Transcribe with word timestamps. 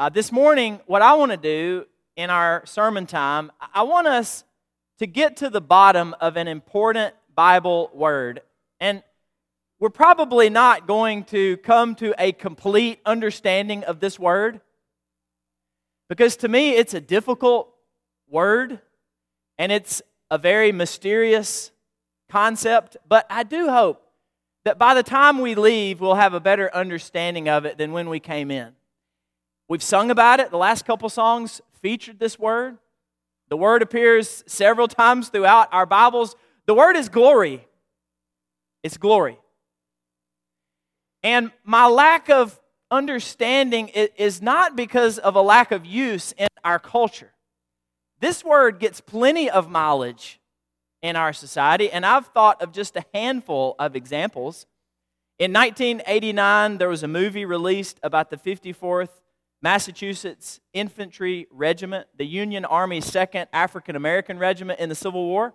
Uh, 0.00 0.08
this 0.08 0.30
morning, 0.30 0.78
what 0.86 1.02
I 1.02 1.14
want 1.14 1.32
to 1.32 1.36
do 1.36 1.84
in 2.14 2.30
our 2.30 2.62
sermon 2.66 3.04
time, 3.04 3.50
I 3.74 3.82
want 3.82 4.06
us 4.06 4.44
to 5.00 5.08
get 5.08 5.38
to 5.38 5.50
the 5.50 5.60
bottom 5.60 6.14
of 6.20 6.36
an 6.36 6.46
important 6.46 7.16
Bible 7.34 7.90
word. 7.92 8.42
And 8.78 9.02
we're 9.80 9.90
probably 9.90 10.50
not 10.50 10.86
going 10.86 11.24
to 11.24 11.56
come 11.58 11.96
to 11.96 12.14
a 12.16 12.30
complete 12.30 13.00
understanding 13.04 13.82
of 13.82 13.98
this 13.98 14.20
word 14.20 14.60
because 16.08 16.36
to 16.36 16.48
me 16.48 16.76
it's 16.76 16.94
a 16.94 17.00
difficult 17.00 17.68
word 18.28 18.80
and 19.58 19.72
it's 19.72 20.00
a 20.30 20.38
very 20.38 20.70
mysterious 20.70 21.72
concept, 22.28 22.96
but 23.08 23.26
I 23.28 23.42
do 23.42 23.68
hope 23.68 24.00
that 24.64 24.78
by 24.78 24.94
the 24.94 25.02
time 25.02 25.40
we 25.40 25.56
leave, 25.56 26.00
we'll 26.00 26.14
have 26.14 26.34
a 26.34 26.40
better 26.40 26.72
understanding 26.72 27.48
of 27.48 27.64
it 27.64 27.78
than 27.78 27.90
when 27.90 28.08
we 28.08 28.20
came 28.20 28.52
in. 28.52 28.77
We've 29.68 29.82
sung 29.82 30.10
about 30.10 30.40
it. 30.40 30.50
The 30.50 30.56
last 30.56 30.86
couple 30.86 31.08
songs 31.10 31.60
featured 31.82 32.18
this 32.18 32.38
word. 32.38 32.78
The 33.50 33.56
word 33.56 33.82
appears 33.82 34.42
several 34.46 34.88
times 34.88 35.28
throughout 35.28 35.68
our 35.72 35.86
Bibles. 35.86 36.36
The 36.66 36.74
word 36.74 36.96
is 36.96 37.08
glory. 37.08 37.66
It's 38.82 38.96
glory. 38.96 39.38
And 41.22 41.52
my 41.64 41.86
lack 41.86 42.30
of 42.30 42.58
understanding 42.90 43.88
is 43.88 44.40
not 44.40 44.74
because 44.76 45.18
of 45.18 45.36
a 45.36 45.42
lack 45.42 45.70
of 45.72 45.84
use 45.84 46.32
in 46.32 46.48
our 46.64 46.78
culture. 46.78 47.32
This 48.20 48.42
word 48.42 48.78
gets 48.78 49.00
plenty 49.00 49.50
of 49.50 49.68
mileage 49.68 50.40
in 51.02 51.14
our 51.14 51.32
society, 51.32 51.90
and 51.90 52.04
I've 52.06 52.26
thought 52.28 52.60
of 52.62 52.72
just 52.72 52.96
a 52.96 53.04
handful 53.12 53.76
of 53.78 53.94
examples. 53.94 54.66
In 55.38 55.52
1989, 55.52 56.78
there 56.78 56.88
was 56.88 57.02
a 57.02 57.08
movie 57.08 57.44
released 57.44 58.00
about 58.02 58.30
the 58.30 58.36
54th 58.36 59.10
Massachusetts 59.60 60.60
Infantry 60.72 61.46
Regiment, 61.50 62.06
the 62.16 62.26
Union 62.26 62.64
Army's 62.64 63.10
2nd 63.10 63.46
African 63.52 63.96
American 63.96 64.38
Regiment 64.38 64.78
in 64.78 64.88
the 64.88 64.94
Civil 64.94 65.24
War. 65.24 65.54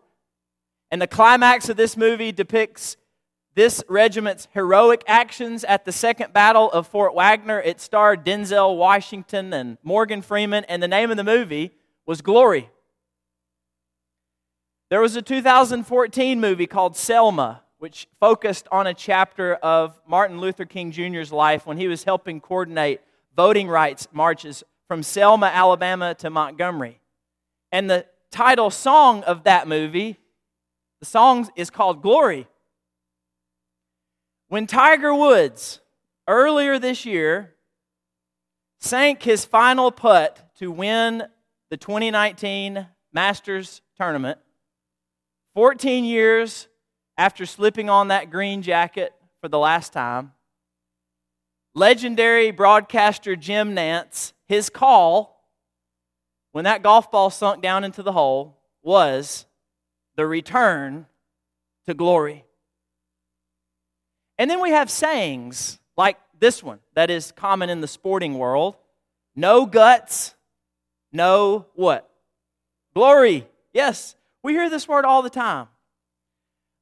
And 0.91 1.01
the 1.01 1.07
climax 1.07 1.69
of 1.69 1.77
this 1.77 1.95
movie 1.95 2.31
depicts 2.31 2.97
this 3.55 3.83
regiment's 3.87 4.47
heroic 4.53 5.03
actions 5.07 5.63
at 5.63 5.85
the 5.85 5.91
Second 5.91 6.33
Battle 6.33 6.71
of 6.71 6.87
Fort 6.87 7.15
Wagner. 7.15 7.59
It 7.59 7.79
starred 7.79 8.25
Denzel 8.25 8.77
Washington 8.77 9.53
and 9.53 9.77
Morgan 9.83 10.21
Freeman, 10.21 10.65
and 10.65 10.81
the 10.81 10.87
name 10.87 11.11
of 11.11 11.17
the 11.17 11.23
movie 11.23 11.71
was 12.05 12.21
Glory. 12.21 12.69
There 14.89 15.01
was 15.01 15.15
a 15.15 15.21
2014 15.21 16.39
movie 16.41 16.67
called 16.67 16.95
Selma, 16.97 17.63
which 17.77 18.07
focused 18.19 18.67
on 18.71 18.85
a 18.85 18.93
chapter 18.93 19.55
of 19.55 19.99
Martin 20.07 20.39
Luther 20.39 20.65
King 20.65 20.91
Jr.'s 20.91 21.31
life 21.31 21.65
when 21.65 21.77
he 21.77 21.87
was 21.87 22.03
helping 22.03 22.41
coordinate 22.41 23.01
voting 23.35 23.67
rights 23.67 24.07
marches 24.11 24.63
from 24.87 25.03
Selma, 25.03 25.47
Alabama 25.47 26.13
to 26.15 26.29
Montgomery. 26.29 26.99
And 27.71 27.89
the 27.89 28.05
title 28.31 28.69
song 28.69 29.23
of 29.23 29.43
that 29.43 29.67
movie, 29.67 30.17
the 30.99 31.05
song 31.05 31.49
is 31.55 31.69
called 31.69 32.01
Glory. 32.01 32.47
When 34.49 34.67
Tiger 34.67 35.13
Woods, 35.13 35.79
earlier 36.27 36.77
this 36.77 37.05
year, 37.05 37.55
sank 38.79 39.23
his 39.23 39.45
final 39.45 39.91
putt 39.91 40.51
to 40.57 40.71
win 40.71 41.23
the 41.69 41.77
2019 41.77 42.85
Masters 43.11 43.81
tournament, 43.97 44.37
14 45.55 46.03
years 46.05 46.67
after 47.17 47.45
slipping 47.45 47.89
on 47.89 48.09
that 48.09 48.29
green 48.29 48.61
jacket 48.61 49.13
for 49.41 49.47
the 49.47 49.59
last 49.59 49.93
time, 49.93 50.33
legendary 51.73 52.51
broadcaster 52.51 53.35
Jim 53.35 53.75
Nantz, 53.75 54.33
his 54.47 54.69
call 54.69 55.33
when 56.51 56.65
that 56.65 56.83
golf 56.83 57.11
ball 57.11 57.29
sunk 57.29 57.61
down 57.61 57.83
into 57.83 58.03
the 58.03 58.11
hole 58.11 58.59
was 58.83 59.45
the 60.15 60.25
return 60.25 61.07
to 61.87 61.93
glory. 61.93 62.45
And 64.37 64.49
then 64.49 64.61
we 64.61 64.69
have 64.71 64.89
sayings 64.89 65.79
like 65.97 66.17
this 66.39 66.61
one 66.61 66.79
that 66.93 67.09
is 67.09 67.31
common 67.31 67.69
in 67.69 67.81
the 67.81 67.87
sporting 67.87 68.37
world 68.37 68.75
no 69.35 69.65
guts, 69.65 70.35
no 71.11 71.65
what? 71.73 72.09
Glory. 72.93 73.47
Yes, 73.73 74.15
we 74.43 74.53
hear 74.53 74.69
this 74.69 74.87
word 74.87 75.05
all 75.05 75.23
the 75.23 75.29
time. 75.29 75.67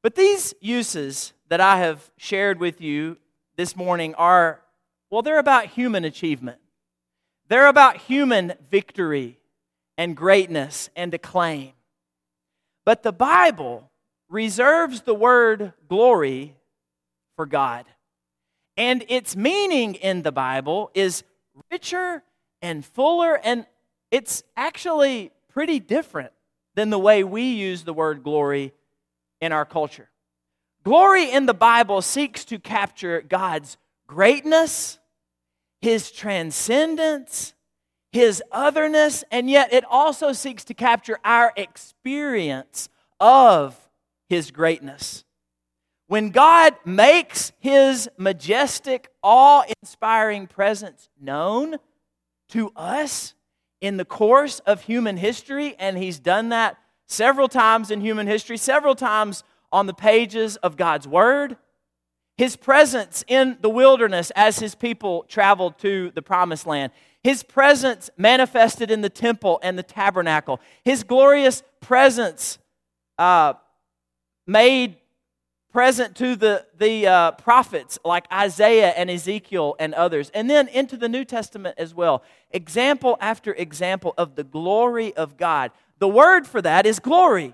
But 0.02 0.16
these 0.16 0.53
uses 0.59 1.31
that 1.47 1.62
I 1.62 1.78
have 1.78 2.12
shared 2.18 2.59
with 2.59 2.81
you 2.81 3.18
this 3.56 3.75
morning 3.75 4.16
are, 4.16 4.62
well, 5.11 5.22
they're 5.22 5.38
about 5.38 5.67
human 5.67 6.05
achievement. 6.05 6.57
They're 7.49 7.67
about 7.67 7.97
human 7.97 8.53
victory 8.72 9.38
and 9.97 10.16
greatness 10.16 10.89
and 10.95 11.13
acclaim. 11.13 11.73
But 12.85 13.03
the 13.03 13.11
Bible 13.11 13.91
reserves 14.29 15.01
the 15.01 15.13
word 15.13 15.73
glory 15.89 16.55
for 17.35 17.45
God. 17.45 17.85
And 18.77 19.03
its 19.09 19.35
meaning 19.35 19.95
in 19.95 20.22
the 20.22 20.31
Bible 20.31 20.89
is 20.94 21.23
richer 21.69 22.23
and 22.61 22.85
fuller, 22.85 23.39
and 23.43 23.66
it's 24.11 24.43
actually 24.55 25.31
pretty 25.49 25.79
different 25.79 26.31
than 26.75 26.89
the 26.89 26.97
way 26.97 27.23
we 27.23 27.51
use 27.51 27.83
the 27.83 27.93
word 27.93 28.23
glory 28.23 28.73
in 29.41 29.51
our 29.51 29.66
culture. 29.66 30.09
Glory 30.83 31.29
in 31.29 31.45
the 31.45 31.53
Bible 31.53 32.01
seeks 32.01 32.45
to 32.45 32.59
capture 32.59 33.22
God's 33.22 33.78
greatness, 34.07 34.99
His 35.81 36.12
transcendence, 36.12 37.53
His 38.12 38.44
otherness, 38.52 39.24
and 39.31 39.50
yet 39.50 39.74
it 39.74 39.84
also 39.90 40.34
seeks 40.34 40.64
to 40.66 40.74
capture 40.74 41.19
our 41.24 41.52
experience 41.56 42.90
of 43.19 43.78
His 44.30 44.52
greatness. 44.52 45.24
When 46.08 46.30
God 46.30 46.75
makes 46.86 47.52
His 47.59 48.09
majestic, 48.18 49.09
awe 49.24 49.64
inspiring 49.81 50.47
presence 50.47 51.09
known 51.20 51.78
to 52.50 52.72
us, 52.75 53.34
in 53.81 53.97
the 53.97 54.06
course 54.06 54.59
of 54.59 54.84
human 54.84 55.18
history, 55.18 55.75
and 55.80 55.97
he's 55.97 56.20
done 56.20 56.50
that 56.50 56.78
several 57.08 57.47
times 57.47 57.91
in 57.91 58.00
human 58.00 58.28
history, 58.28 58.56
several 58.56 58.96
times 58.96 59.44
on 59.72 59.88
the 59.88 59.94
pages 59.94 60.56
of 60.58 60.78
God's 60.78 61.08
Word. 61.08 61.58
His 62.41 62.56
presence 62.56 63.24
in 63.28 63.59
the 63.62 63.69
wilderness 63.69 64.31
as 64.35 64.57
his 64.57 64.74
people 64.74 65.25
traveled 65.28 65.78
to 65.78 66.09
the 66.16 66.24
promised 66.24 66.66
land. 66.66 66.91
His 67.24 67.44
presence 67.44 68.09
manifested 68.18 68.90
in 68.90 69.02
the 69.02 69.12
temple 69.12 69.59
and 69.62 69.78
the 69.78 69.84
tabernacle. 69.84 70.59
His 70.84 71.03
glorious 71.03 71.62
presence 71.81 72.57
uh, 73.19 73.53
made 74.47 74.97
present 75.72 76.16
to 76.16 76.35
the, 76.35 76.66
the 76.79 77.06
uh, 77.06 77.31
prophets 77.34 78.00
like 78.03 78.25
Isaiah 78.34 78.90
and 78.97 79.12
Ezekiel 79.12 79.75
and 79.78 79.94
others, 79.94 80.31
and 80.34 80.50
then 80.50 80.68
into 80.68 80.97
the 80.97 81.08
New 81.08 81.25
Testament 81.25 81.75
as 81.78 81.94
well. 81.94 82.23
Example 82.50 83.18
after 83.22 83.53
example 83.53 84.16
of 84.18 84.34
the 84.34 84.44
glory 84.44 85.16
of 85.16 85.38
God. 85.38 85.69
The 86.00 86.08
word 86.08 86.47
for 86.47 86.59
that 86.63 86.88
is 86.88 86.97
glory. 86.97 87.53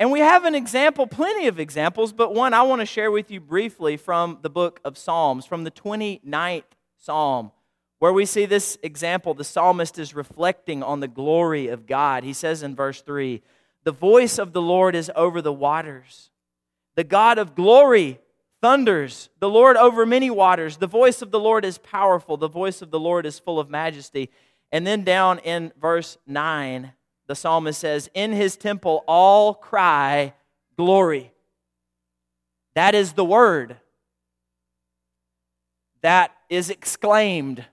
And 0.00 0.10
we 0.10 0.20
have 0.20 0.46
an 0.46 0.54
example, 0.54 1.06
plenty 1.06 1.46
of 1.46 1.60
examples, 1.60 2.14
but 2.14 2.34
one 2.34 2.54
I 2.54 2.62
want 2.62 2.80
to 2.80 2.86
share 2.86 3.10
with 3.10 3.30
you 3.30 3.38
briefly 3.38 3.98
from 3.98 4.38
the 4.40 4.48
book 4.48 4.80
of 4.82 4.96
Psalms, 4.96 5.44
from 5.44 5.64
the 5.64 5.70
29th 5.70 6.62
Psalm, 6.96 7.52
where 7.98 8.12
we 8.14 8.24
see 8.24 8.46
this 8.46 8.78
example. 8.82 9.34
The 9.34 9.44
psalmist 9.44 9.98
is 9.98 10.14
reflecting 10.14 10.82
on 10.82 11.00
the 11.00 11.06
glory 11.06 11.68
of 11.68 11.86
God. 11.86 12.24
He 12.24 12.32
says 12.32 12.62
in 12.62 12.74
verse 12.74 13.02
3 13.02 13.42
The 13.84 13.92
voice 13.92 14.38
of 14.38 14.54
the 14.54 14.62
Lord 14.62 14.94
is 14.94 15.12
over 15.14 15.42
the 15.42 15.52
waters. 15.52 16.30
The 16.96 17.04
God 17.04 17.36
of 17.36 17.54
glory 17.54 18.20
thunders, 18.62 19.28
the 19.38 19.50
Lord 19.50 19.76
over 19.76 20.06
many 20.06 20.30
waters. 20.30 20.78
The 20.78 20.86
voice 20.86 21.20
of 21.20 21.30
the 21.30 21.40
Lord 21.40 21.62
is 21.62 21.76
powerful, 21.76 22.38
the 22.38 22.48
voice 22.48 22.80
of 22.80 22.90
the 22.90 22.98
Lord 22.98 23.26
is 23.26 23.38
full 23.38 23.60
of 23.60 23.68
majesty. 23.68 24.30
And 24.72 24.86
then 24.86 25.04
down 25.04 25.40
in 25.40 25.74
verse 25.78 26.16
9, 26.26 26.92
the 27.30 27.36
psalmist 27.36 27.78
says, 27.78 28.10
In 28.12 28.32
his 28.32 28.56
temple 28.56 29.04
all 29.06 29.54
cry 29.54 30.34
glory. 30.76 31.30
That 32.74 32.96
is 32.96 33.12
the 33.12 33.24
word 33.24 33.76
that 36.02 36.32
is 36.48 36.70
exclaimed 36.70 37.64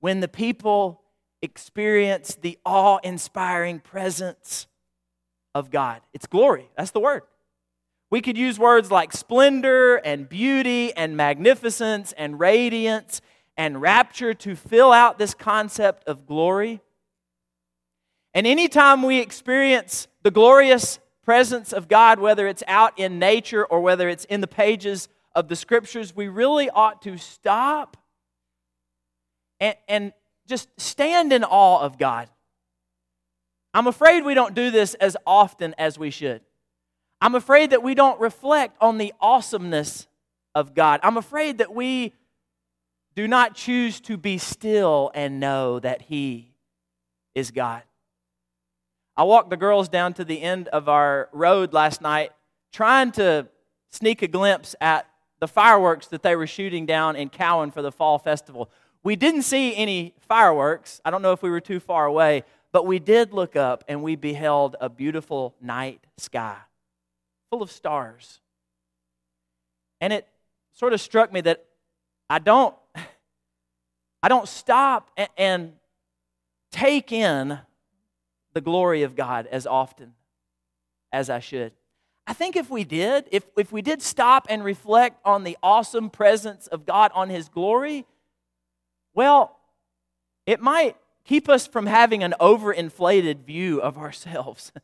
when 0.00 0.20
the 0.20 0.28
people 0.28 1.00
experience 1.40 2.34
the 2.34 2.58
awe 2.66 2.98
inspiring 3.02 3.80
presence 3.80 4.66
of 5.54 5.70
God. 5.70 6.02
It's 6.12 6.26
glory. 6.26 6.68
That's 6.76 6.90
the 6.90 7.00
word. 7.00 7.22
We 8.10 8.20
could 8.20 8.36
use 8.36 8.58
words 8.58 8.90
like 8.90 9.14
splendor 9.14 9.96
and 9.96 10.28
beauty 10.28 10.92
and 10.92 11.16
magnificence 11.16 12.12
and 12.12 12.38
radiance 12.38 13.22
and 13.56 13.80
rapture 13.80 14.34
to 14.34 14.54
fill 14.54 14.92
out 14.92 15.18
this 15.18 15.32
concept 15.32 16.06
of 16.06 16.26
glory. 16.26 16.82
And 18.38 18.46
anytime 18.46 19.02
we 19.02 19.18
experience 19.18 20.06
the 20.22 20.30
glorious 20.30 21.00
presence 21.24 21.72
of 21.72 21.88
God, 21.88 22.20
whether 22.20 22.46
it's 22.46 22.62
out 22.68 22.96
in 22.96 23.18
nature 23.18 23.64
or 23.64 23.80
whether 23.80 24.08
it's 24.08 24.24
in 24.26 24.40
the 24.40 24.46
pages 24.46 25.08
of 25.34 25.48
the 25.48 25.56
scriptures, 25.56 26.14
we 26.14 26.28
really 26.28 26.70
ought 26.70 27.02
to 27.02 27.18
stop 27.18 27.96
and, 29.58 29.74
and 29.88 30.12
just 30.46 30.68
stand 30.76 31.32
in 31.32 31.42
awe 31.42 31.80
of 31.80 31.98
God. 31.98 32.30
I'm 33.74 33.88
afraid 33.88 34.24
we 34.24 34.34
don't 34.34 34.54
do 34.54 34.70
this 34.70 34.94
as 34.94 35.16
often 35.26 35.74
as 35.76 35.98
we 35.98 36.10
should. 36.10 36.40
I'm 37.20 37.34
afraid 37.34 37.70
that 37.70 37.82
we 37.82 37.96
don't 37.96 38.20
reflect 38.20 38.76
on 38.80 38.98
the 38.98 39.12
awesomeness 39.20 40.06
of 40.54 40.76
God. 40.76 41.00
I'm 41.02 41.16
afraid 41.16 41.58
that 41.58 41.74
we 41.74 42.14
do 43.16 43.26
not 43.26 43.56
choose 43.56 44.00
to 44.02 44.16
be 44.16 44.38
still 44.38 45.10
and 45.12 45.40
know 45.40 45.80
that 45.80 46.02
He 46.02 46.52
is 47.34 47.50
God. 47.50 47.82
I 49.18 49.24
walked 49.24 49.50
the 49.50 49.56
girls 49.56 49.88
down 49.88 50.14
to 50.14 50.24
the 50.24 50.40
end 50.40 50.68
of 50.68 50.88
our 50.88 51.28
road 51.32 51.72
last 51.72 52.00
night 52.00 52.30
trying 52.72 53.10
to 53.12 53.48
sneak 53.90 54.22
a 54.22 54.28
glimpse 54.28 54.76
at 54.80 55.08
the 55.40 55.48
fireworks 55.48 56.06
that 56.06 56.22
they 56.22 56.36
were 56.36 56.46
shooting 56.46 56.86
down 56.86 57.16
in 57.16 57.28
Cowan 57.28 57.72
for 57.72 57.82
the 57.82 57.90
fall 57.90 58.20
festival. 58.20 58.70
We 59.02 59.16
didn't 59.16 59.42
see 59.42 59.74
any 59.74 60.14
fireworks. 60.20 61.00
I 61.04 61.10
don't 61.10 61.20
know 61.20 61.32
if 61.32 61.42
we 61.42 61.50
were 61.50 61.60
too 61.60 61.80
far 61.80 62.06
away, 62.06 62.44
but 62.70 62.86
we 62.86 63.00
did 63.00 63.32
look 63.32 63.56
up 63.56 63.82
and 63.88 64.04
we 64.04 64.14
beheld 64.14 64.76
a 64.80 64.88
beautiful 64.88 65.56
night 65.60 66.06
sky 66.16 66.56
full 67.50 67.60
of 67.60 67.72
stars. 67.72 68.38
And 70.00 70.12
it 70.12 70.28
sort 70.74 70.92
of 70.92 71.00
struck 71.00 71.32
me 71.32 71.40
that 71.40 71.64
I 72.30 72.38
don't 72.38 72.76
I 74.22 74.28
don't 74.28 74.46
stop 74.46 75.10
and, 75.16 75.28
and 75.36 75.72
take 76.70 77.10
in 77.10 77.58
the 78.54 78.60
glory 78.60 79.02
of 79.02 79.16
God 79.16 79.46
as 79.46 79.66
often 79.66 80.14
as 81.12 81.30
I 81.30 81.40
should. 81.40 81.72
I 82.26 82.34
think 82.34 82.56
if 82.56 82.68
we 82.68 82.84
did, 82.84 83.26
if, 83.32 83.44
if 83.56 83.72
we 83.72 83.80
did 83.80 84.02
stop 84.02 84.46
and 84.50 84.62
reflect 84.62 85.20
on 85.24 85.44
the 85.44 85.56
awesome 85.62 86.10
presence 86.10 86.66
of 86.66 86.84
God, 86.84 87.10
on 87.14 87.30
His 87.30 87.48
glory, 87.48 88.04
well, 89.14 89.58
it 90.46 90.60
might 90.60 90.96
keep 91.24 91.48
us 91.48 91.66
from 91.66 91.86
having 91.86 92.22
an 92.22 92.34
overinflated 92.40 93.44
view 93.44 93.80
of 93.80 93.98
ourselves. 93.98 94.72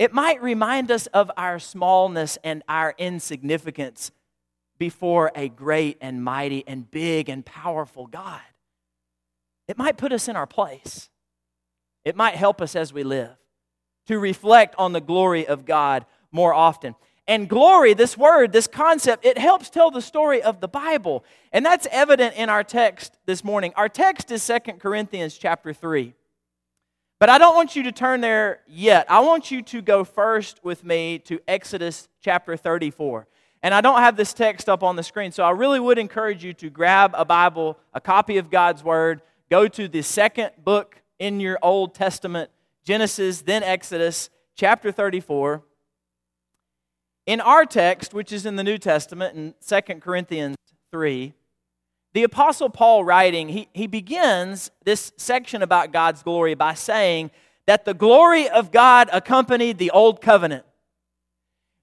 It 0.00 0.14
might 0.14 0.42
remind 0.42 0.90
us 0.90 1.08
of 1.08 1.30
our 1.36 1.58
smallness 1.58 2.38
and 2.42 2.62
our 2.66 2.94
insignificance 2.96 4.12
before 4.78 5.30
a 5.34 5.50
great 5.50 5.98
and 6.00 6.24
mighty 6.24 6.64
and 6.66 6.90
big 6.90 7.28
and 7.28 7.44
powerful 7.44 8.06
God. 8.06 8.40
It 9.68 9.76
might 9.76 9.98
put 9.98 10.10
us 10.10 10.26
in 10.26 10.36
our 10.36 10.46
place. 10.46 11.10
It 12.04 12.16
might 12.16 12.34
help 12.34 12.60
us 12.60 12.74
as 12.74 12.92
we 12.92 13.02
live 13.02 13.36
to 14.06 14.18
reflect 14.18 14.74
on 14.78 14.92
the 14.92 15.00
glory 15.00 15.46
of 15.46 15.64
God 15.64 16.06
more 16.32 16.54
often. 16.54 16.94
And 17.28 17.48
glory, 17.48 17.94
this 17.94 18.18
word, 18.18 18.50
this 18.50 18.66
concept, 18.66 19.24
it 19.24 19.38
helps 19.38 19.70
tell 19.70 19.90
the 19.90 20.02
story 20.02 20.42
of 20.42 20.60
the 20.60 20.66
Bible. 20.66 21.24
And 21.52 21.64
that's 21.64 21.86
evident 21.92 22.34
in 22.34 22.48
our 22.48 22.64
text 22.64 23.16
this 23.26 23.44
morning. 23.44 23.72
Our 23.76 23.88
text 23.88 24.32
is 24.32 24.42
Second 24.42 24.80
Corinthians 24.80 25.38
chapter 25.38 25.72
3. 25.72 26.14
But 27.20 27.28
I 27.28 27.38
don't 27.38 27.54
want 27.54 27.76
you 27.76 27.84
to 27.84 27.92
turn 27.92 28.20
there 28.20 28.60
yet. 28.66 29.08
I 29.08 29.20
want 29.20 29.50
you 29.50 29.62
to 29.62 29.82
go 29.82 30.02
first 30.02 30.64
with 30.64 30.82
me 30.82 31.18
to 31.26 31.38
Exodus 31.46 32.08
chapter 32.20 32.56
34. 32.56 33.28
And 33.62 33.74
I 33.74 33.80
don't 33.80 34.00
have 34.00 34.16
this 34.16 34.32
text 34.32 34.68
up 34.68 34.82
on 34.82 34.96
the 34.96 35.02
screen, 35.02 35.30
so 35.30 35.44
I 35.44 35.50
really 35.50 35.78
would 35.78 35.98
encourage 35.98 36.42
you 36.42 36.54
to 36.54 36.70
grab 36.70 37.12
a 37.14 37.26
Bible, 37.26 37.78
a 37.92 38.00
copy 38.00 38.38
of 38.38 38.50
God's 38.50 38.82
Word, 38.82 39.20
go 39.50 39.68
to 39.68 39.86
the 39.86 40.02
second 40.02 40.52
book 40.64 40.99
in 41.20 41.38
your 41.38 41.58
Old 41.62 41.94
Testament, 41.94 42.50
Genesis, 42.82 43.42
then 43.42 43.62
Exodus, 43.62 44.30
chapter 44.56 44.90
34. 44.90 45.62
In 47.26 47.40
our 47.40 47.66
text, 47.66 48.12
which 48.14 48.32
is 48.32 48.46
in 48.46 48.56
the 48.56 48.64
New 48.64 48.78
Testament, 48.78 49.36
in 49.36 49.54
2 49.64 50.00
Corinthians 50.00 50.56
3, 50.90 51.34
the 52.14 52.24
Apostle 52.24 52.70
Paul 52.70 53.04
writing, 53.04 53.50
he, 53.50 53.68
he 53.72 53.86
begins 53.86 54.70
this 54.84 55.12
section 55.16 55.62
about 55.62 55.92
God's 55.92 56.24
glory 56.24 56.54
by 56.54 56.74
saying 56.74 57.30
that 57.66 57.84
the 57.84 57.94
glory 57.94 58.48
of 58.48 58.72
God 58.72 59.08
accompanied 59.12 59.78
the 59.78 59.90
old 59.92 60.20
covenant, 60.20 60.64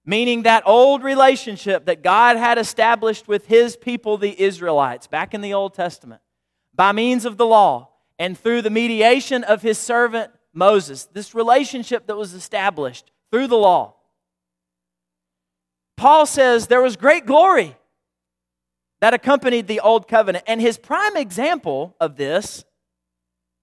meaning 0.04 0.44
that 0.44 0.63
old 0.66 1.04
relationship 1.04 1.86
that 1.86 2.01
God 2.01 2.36
had 2.36 2.57
established 2.57 3.28
with 3.28 3.45
his 3.45 3.78
people, 3.78 4.18
the 4.18 4.42
Israelites, 4.42 5.06
back 5.07 5.33
in 5.33 5.42
the 5.42 5.54
Old 5.54 5.75
Testament, 5.75 6.22
by 6.74 6.92
means 6.92 7.24
of 7.24 7.38
the 7.38 7.45
law 7.45 7.90
and 8.19 8.38
through 8.38 8.62
the 8.62 8.69
mediation 8.69 9.44
of 9.44 9.62
his 9.62 9.78
servant 9.78 10.31
Moses. 10.54 11.06
This 11.06 11.36
relationship 11.36 12.08
that 12.08 12.18
was 12.18 12.34
established 12.34 13.12
through 13.31 13.48
the 13.48 13.58
law. 13.58 13.96
Paul 15.96 16.25
says 16.25 16.68
there 16.68 16.81
was 16.81 16.96
great 16.96 17.25
glory 17.25 17.75
that 19.02 19.14
accompanied 19.14 19.68
the 19.68 19.80
old 19.80 20.08
covenant. 20.08 20.44
And 20.48 20.62
his 20.62 20.78
prime 20.78 21.18
example 21.18 21.96
of 22.00 22.16
this, 22.16 22.66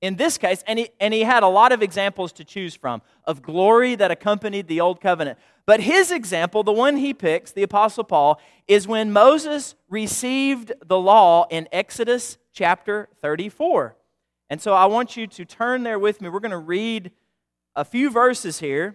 in 0.01 0.17
this 0.17 0.39
case, 0.39 0.63
and 0.67 0.79
he, 0.79 0.91
and 1.01 1.15
he 1.15 1.23
had 1.23 1.43
a 1.43 1.49
lot 1.49 1.73
of 1.73 1.83
examples 1.83 2.33
to 2.35 2.45
choose 2.45 2.75
from 2.75 3.03
of 3.25 3.43
glory 3.43 3.95
that 3.95 4.11
accompanied 4.11 4.69
the 4.69 4.81
old 4.81 5.01
covenant. 5.01 5.39
But 5.67 5.81
his 5.81 6.11
example, 6.11 6.63
the 6.63 6.73
one 6.73 6.97
he 6.97 7.15
picks, 7.15 7.53
the 7.53 7.63
Apostle 7.63 8.05
Paul, 8.05 8.41
is 8.69 8.87
when 8.87 9.13
Moses 9.13 9.75
received 9.89 10.73
the 10.85 10.99
law 10.99 11.47
in 11.51 11.69
Exodus 11.73 12.37
chapter 12.53 13.09
34. 13.23 13.97
And 14.55 14.63
so 14.63 14.73
I 14.73 14.85
want 14.85 15.17
you 15.17 15.27
to 15.27 15.45
turn 15.45 15.83
there 15.83 15.99
with 15.99 16.21
me. 16.21 16.29
We're 16.29 16.39
going 16.39 16.53
to 16.53 16.59
read 16.59 17.11
a 17.75 17.85
few 17.85 18.09
verses 18.09 18.61
here 18.61 18.95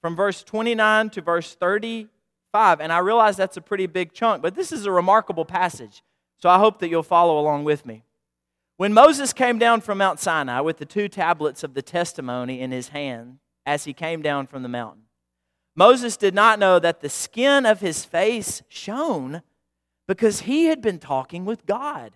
from 0.00 0.14
verse 0.14 0.44
29 0.44 1.10
to 1.10 1.22
verse 1.22 1.56
35. 1.56 2.80
And 2.80 2.92
I 2.92 2.98
realize 2.98 3.36
that's 3.36 3.56
a 3.56 3.60
pretty 3.60 3.88
big 3.88 4.12
chunk, 4.12 4.42
but 4.42 4.54
this 4.54 4.70
is 4.70 4.86
a 4.86 4.92
remarkable 4.92 5.44
passage. 5.44 6.04
So 6.38 6.48
I 6.48 6.58
hope 6.58 6.78
that 6.78 6.88
you'll 6.88 7.02
follow 7.02 7.36
along 7.36 7.64
with 7.64 7.84
me. 7.84 8.04
When 8.76 8.94
Moses 8.94 9.32
came 9.32 9.58
down 9.58 9.80
from 9.80 9.98
Mount 9.98 10.20
Sinai 10.20 10.60
with 10.60 10.76
the 10.78 10.86
two 10.86 11.08
tablets 11.08 11.64
of 11.64 11.74
the 11.74 11.82
testimony 11.82 12.60
in 12.60 12.70
his 12.70 12.90
hand 12.90 13.38
as 13.66 13.86
he 13.86 13.92
came 13.92 14.22
down 14.22 14.46
from 14.46 14.62
the 14.62 14.68
mountain, 14.68 15.06
Moses 15.74 16.16
did 16.16 16.32
not 16.32 16.60
know 16.60 16.78
that 16.78 17.00
the 17.00 17.08
skin 17.08 17.66
of 17.66 17.80
his 17.80 18.04
face 18.04 18.62
shone 18.68 19.42
because 20.06 20.42
he 20.42 20.66
had 20.66 20.80
been 20.80 21.00
talking 21.00 21.44
with 21.44 21.66
God. 21.66 22.12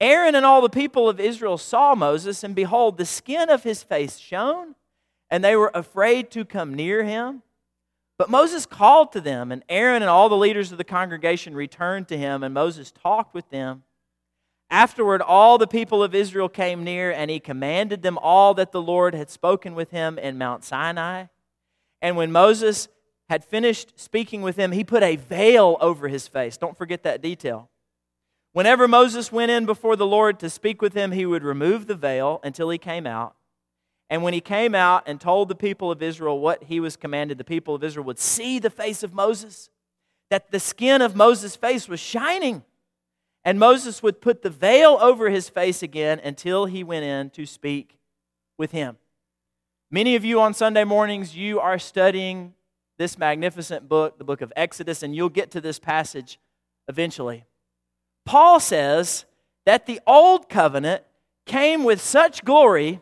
Aaron 0.00 0.34
and 0.34 0.44
all 0.44 0.60
the 0.60 0.68
people 0.68 1.08
of 1.08 1.18
Israel 1.18 1.58
saw 1.58 1.94
Moses, 1.94 2.44
and 2.44 2.54
behold, 2.54 2.98
the 2.98 3.06
skin 3.06 3.48
of 3.48 3.62
his 3.62 3.82
face 3.82 4.18
shone, 4.18 4.74
and 5.30 5.42
they 5.42 5.56
were 5.56 5.70
afraid 5.74 6.30
to 6.32 6.44
come 6.44 6.74
near 6.74 7.02
him. 7.02 7.42
But 8.18 8.30
Moses 8.30 8.66
called 8.66 9.12
to 9.12 9.20
them, 9.20 9.52
and 9.52 9.62
Aaron 9.68 10.02
and 10.02 10.10
all 10.10 10.28
the 10.28 10.36
leaders 10.36 10.72
of 10.72 10.78
the 10.78 10.84
congregation 10.84 11.54
returned 11.54 12.08
to 12.08 12.18
him, 12.18 12.42
and 12.42 12.54
Moses 12.54 12.92
talked 12.92 13.34
with 13.34 13.48
them. 13.50 13.82
Afterward, 14.68 15.22
all 15.22 15.58
the 15.58 15.66
people 15.66 16.02
of 16.02 16.14
Israel 16.14 16.48
came 16.48 16.82
near, 16.82 17.12
and 17.12 17.30
he 17.30 17.38
commanded 17.38 18.02
them 18.02 18.18
all 18.18 18.54
that 18.54 18.72
the 18.72 18.82
Lord 18.82 19.14
had 19.14 19.30
spoken 19.30 19.74
with 19.74 19.90
him 19.90 20.18
in 20.18 20.38
Mount 20.38 20.64
Sinai. 20.64 21.26
And 22.02 22.16
when 22.16 22.32
Moses 22.32 22.88
had 23.28 23.44
finished 23.44 23.98
speaking 23.98 24.42
with 24.42 24.56
them, 24.56 24.72
he 24.72 24.84
put 24.84 25.02
a 25.02 25.16
veil 25.16 25.76
over 25.80 26.08
his 26.08 26.26
face. 26.26 26.56
Don't 26.56 26.76
forget 26.76 27.02
that 27.04 27.22
detail. 27.22 27.70
Whenever 28.56 28.88
Moses 28.88 29.30
went 29.30 29.50
in 29.50 29.66
before 29.66 29.96
the 29.96 30.06
Lord 30.06 30.40
to 30.40 30.48
speak 30.48 30.80
with 30.80 30.94
him, 30.94 31.12
he 31.12 31.26
would 31.26 31.44
remove 31.44 31.86
the 31.86 31.94
veil 31.94 32.40
until 32.42 32.70
he 32.70 32.78
came 32.78 33.06
out. 33.06 33.36
And 34.08 34.22
when 34.22 34.32
he 34.32 34.40
came 34.40 34.74
out 34.74 35.02
and 35.04 35.20
told 35.20 35.50
the 35.50 35.54
people 35.54 35.90
of 35.90 36.02
Israel 36.02 36.40
what 36.40 36.64
he 36.64 36.80
was 36.80 36.96
commanded, 36.96 37.36
the 37.36 37.44
people 37.44 37.74
of 37.74 37.84
Israel 37.84 38.06
would 38.06 38.18
see 38.18 38.58
the 38.58 38.70
face 38.70 39.02
of 39.02 39.12
Moses, 39.12 39.68
that 40.30 40.52
the 40.52 40.58
skin 40.58 41.02
of 41.02 41.14
Moses' 41.14 41.54
face 41.54 41.86
was 41.86 42.00
shining. 42.00 42.64
And 43.44 43.58
Moses 43.58 44.02
would 44.02 44.22
put 44.22 44.40
the 44.40 44.48
veil 44.48 44.96
over 45.02 45.28
his 45.28 45.50
face 45.50 45.82
again 45.82 46.18
until 46.24 46.64
he 46.64 46.82
went 46.82 47.04
in 47.04 47.28
to 47.32 47.44
speak 47.44 47.98
with 48.56 48.70
him. 48.70 48.96
Many 49.90 50.16
of 50.16 50.24
you 50.24 50.40
on 50.40 50.54
Sunday 50.54 50.84
mornings, 50.84 51.36
you 51.36 51.60
are 51.60 51.78
studying 51.78 52.54
this 52.96 53.18
magnificent 53.18 53.86
book, 53.86 54.16
the 54.16 54.24
book 54.24 54.40
of 54.40 54.50
Exodus, 54.56 55.02
and 55.02 55.14
you'll 55.14 55.28
get 55.28 55.50
to 55.50 55.60
this 55.60 55.78
passage 55.78 56.40
eventually. 56.88 57.44
Paul 58.26 58.60
says 58.60 59.24
that 59.64 59.86
the 59.86 60.00
old 60.06 60.50
covenant 60.50 61.04
came 61.46 61.84
with 61.84 62.00
such 62.00 62.44
glory 62.44 63.00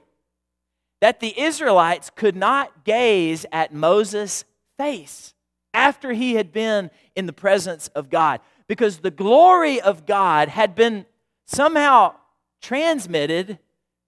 that 1.01 1.19
the 1.21 1.39
Israelites 1.41 2.11
could 2.15 2.37
not 2.37 2.85
gaze 2.85 3.45
at 3.51 3.75
Moses' 3.75 4.45
face 4.79 5.35
after 5.73 6.13
he 6.13 6.35
had 6.35 6.53
been 6.53 6.91
in 7.17 7.27
the 7.27 7.33
presence 7.33 7.89
of 7.89 8.11
God 8.11 8.41
because 8.69 8.99
the 8.99 9.11
glory 9.11 9.81
of 9.81 10.07
God 10.07 10.49
had 10.49 10.75
been 10.75 11.07
somehow 11.47 12.15
transmitted 12.63 13.59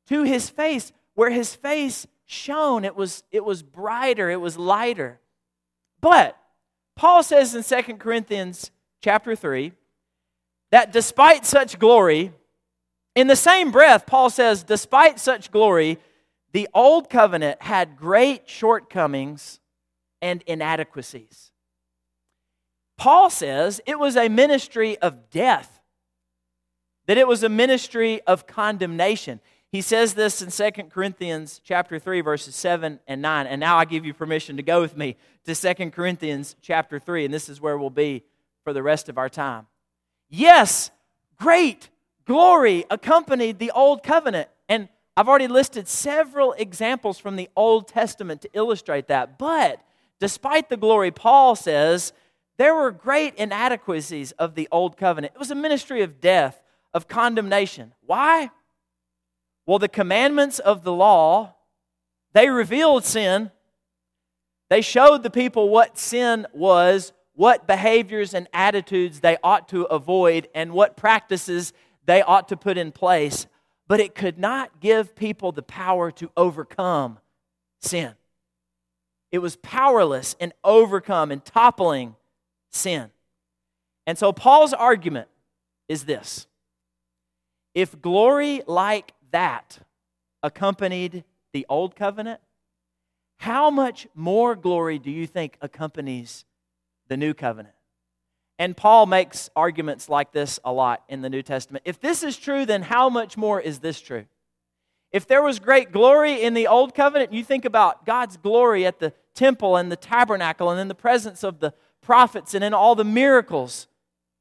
to 0.08 0.22
his 0.22 0.48
face 0.48 0.92
where 1.14 1.30
his 1.30 1.54
face 1.54 2.06
shone. 2.26 2.84
It 2.84 2.94
was 2.94 3.22
it 3.30 3.44
was 3.44 3.62
brighter 3.62 4.30
it 4.30 4.40
was 4.40 4.56
lighter. 4.56 5.20
But 6.00 6.36
paul 6.94 7.22
says 7.22 7.54
in 7.54 7.62
2 7.62 7.94
corinthians 7.94 8.70
chapter 9.02 9.34
3 9.34 9.72
that 10.70 10.92
despite 10.92 11.46
such 11.46 11.78
glory 11.78 12.32
in 13.14 13.26
the 13.26 13.36
same 13.36 13.70
breath 13.70 14.06
paul 14.06 14.30
says 14.30 14.62
despite 14.62 15.18
such 15.18 15.50
glory 15.50 15.98
the 16.52 16.68
old 16.72 17.10
covenant 17.10 17.60
had 17.60 17.98
great 17.98 18.48
shortcomings 18.48 19.60
and 20.22 20.42
inadequacies. 20.46 21.52
Paul 22.96 23.28
says 23.28 23.80
it 23.86 23.98
was 23.98 24.16
a 24.16 24.28
ministry 24.28 24.96
of 24.98 25.28
death. 25.30 25.80
that 27.06 27.18
it 27.18 27.28
was 27.28 27.44
a 27.44 27.48
ministry 27.48 28.20
of 28.22 28.46
condemnation. 28.46 29.38
He 29.70 29.80
says 29.80 30.14
this 30.14 30.40
in 30.40 30.50
2 30.50 30.84
Corinthians 30.84 31.60
chapter 31.62 31.98
3 31.98 32.20
verses 32.22 32.56
7 32.56 32.98
and 33.06 33.22
9. 33.22 33.46
And 33.46 33.60
now 33.60 33.76
I 33.76 33.84
give 33.84 34.04
you 34.04 34.14
permission 34.14 34.56
to 34.56 34.62
go 34.62 34.80
with 34.80 34.96
me 34.96 35.16
to 35.44 35.54
2 35.54 35.90
Corinthians 35.90 36.56
chapter 36.62 36.98
3 36.98 37.26
and 37.26 37.34
this 37.34 37.50
is 37.50 37.60
where 37.60 37.76
we'll 37.76 37.90
be 37.90 38.24
for 38.64 38.72
the 38.72 38.82
rest 38.82 39.08
of 39.08 39.18
our 39.18 39.28
time. 39.28 39.66
Yes, 40.28 40.90
great 41.38 41.88
glory 42.26 42.84
accompanied 42.90 43.58
the 43.58 43.70
old 43.70 44.02
covenant. 44.02 44.48
And 44.68 44.88
I've 45.16 45.28
already 45.28 45.48
listed 45.48 45.88
several 45.88 46.52
examples 46.52 47.18
from 47.18 47.36
the 47.36 47.48
Old 47.56 47.88
Testament 47.88 48.42
to 48.42 48.50
illustrate 48.52 49.08
that. 49.08 49.38
But 49.38 49.80
despite 50.20 50.68
the 50.68 50.76
glory, 50.76 51.10
Paul 51.10 51.56
says 51.56 52.12
there 52.58 52.74
were 52.74 52.90
great 52.90 53.34
inadequacies 53.36 54.32
of 54.32 54.54
the 54.54 54.68
old 54.70 54.96
covenant. 54.96 55.34
It 55.34 55.38
was 55.38 55.50
a 55.50 55.54
ministry 55.54 56.02
of 56.02 56.20
death, 56.20 56.60
of 56.92 57.08
condemnation. 57.08 57.94
Why? 58.04 58.50
Well, 59.64 59.78
the 59.78 59.88
commandments 59.88 60.58
of 60.58 60.84
the 60.84 60.92
law, 60.92 61.54
they 62.32 62.48
revealed 62.48 63.04
sin. 63.04 63.50
They 64.68 64.80
showed 64.80 65.22
the 65.22 65.30
people 65.30 65.68
what 65.68 65.98
sin 65.98 66.46
was, 66.52 67.12
what 67.36 67.66
behaviors 67.66 68.34
and 68.34 68.48
attitudes 68.52 69.20
they 69.20 69.36
ought 69.44 69.68
to 69.68 69.84
avoid, 69.84 70.48
and 70.54 70.72
what 70.72 70.96
practices 70.96 71.72
they 72.04 72.22
ought 72.22 72.48
to 72.48 72.56
put 72.56 72.76
in 72.76 72.90
place. 72.90 73.46
But 73.86 74.00
it 74.00 74.14
could 74.14 74.38
not 74.38 74.80
give 74.80 75.14
people 75.14 75.52
the 75.52 75.62
power 75.62 76.10
to 76.12 76.30
overcome 76.36 77.20
sin. 77.80 78.14
It 79.30 79.38
was 79.38 79.56
powerless 79.56 80.34
in 80.40 80.52
overcome 80.64 81.30
and 81.30 81.44
toppling 81.44 82.16
sin. 82.70 83.10
And 84.06 84.16
so 84.16 84.32
Paul's 84.32 84.72
argument 84.72 85.28
is 85.88 86.04
this 86.04 86.46
if 87.74 88.00
glory 88.00 88.62
like 88.66 89.12
that 89.30 89.78
accompanied 90.42 91.24
the 91.52 91.66
old 91.68 91.94
covenant, 91.94 92.40
how 93.38 93.70
much 93.70 94.06
more 94.14 94.56
glory 94.56 94.98
do 94.98 95.10
you 95.10 95.26
think 95.26 95.58
accompanies 95.60 96.44
the 97.08 97.16
new 97.16 97.34
covenant? 97.34 97.74
And 98.58 98.76
Paul 98.76 99.06
makes 99.06 99.50
arguments 99.54 100.08
like 100.08 100.32
this 100.32 100.58
a 100.64 100.72
lot 100.72 101.02
in 101.08 101.20
the 101.20 101.28
New 101.28 101.42
Testament. 101.42 101.82
If 101.86 102.00
this 102.00 102.22
is 102.22 102.36
true, 102.36 102.64
then 102.64 102.82
how 102.82 103.10
much 103.10 103.36
more 103.36 103.60
is 103.60 103.80
this 103.80 104.00
true? 104.00 104.24
If 105.12 105.26
there 105.26 105.42
was 105.42 105.58
great 105.58 105.92
glory 105.92 106.42
in 106.42 106.54
the 106.54 106.66
old 106.66 106.94
covenant, 106.94 107.32
you 107.32 107.44
think 107.44 107.64
about 107.64 108.06
God's 108.06 108.36
glory 108.36 108.86
at 108.86 108.98
the 108.98 109.12
temple 109.34 109.76
and 109.76 109.92
the 109.92 109.96
tabernacle 109.96 110.70
and 110.70 110.80
in 110.80 110.88
the 110.88 110.94
presence 110.94 111.42
of 111.42 111.60
the 111.60 111.74
prophets 112.02 112.54
and 112.54 112.64
in 112.64 112.72
all 112.72 112.94
the 112.94 113.04
miracles 113.04 113.88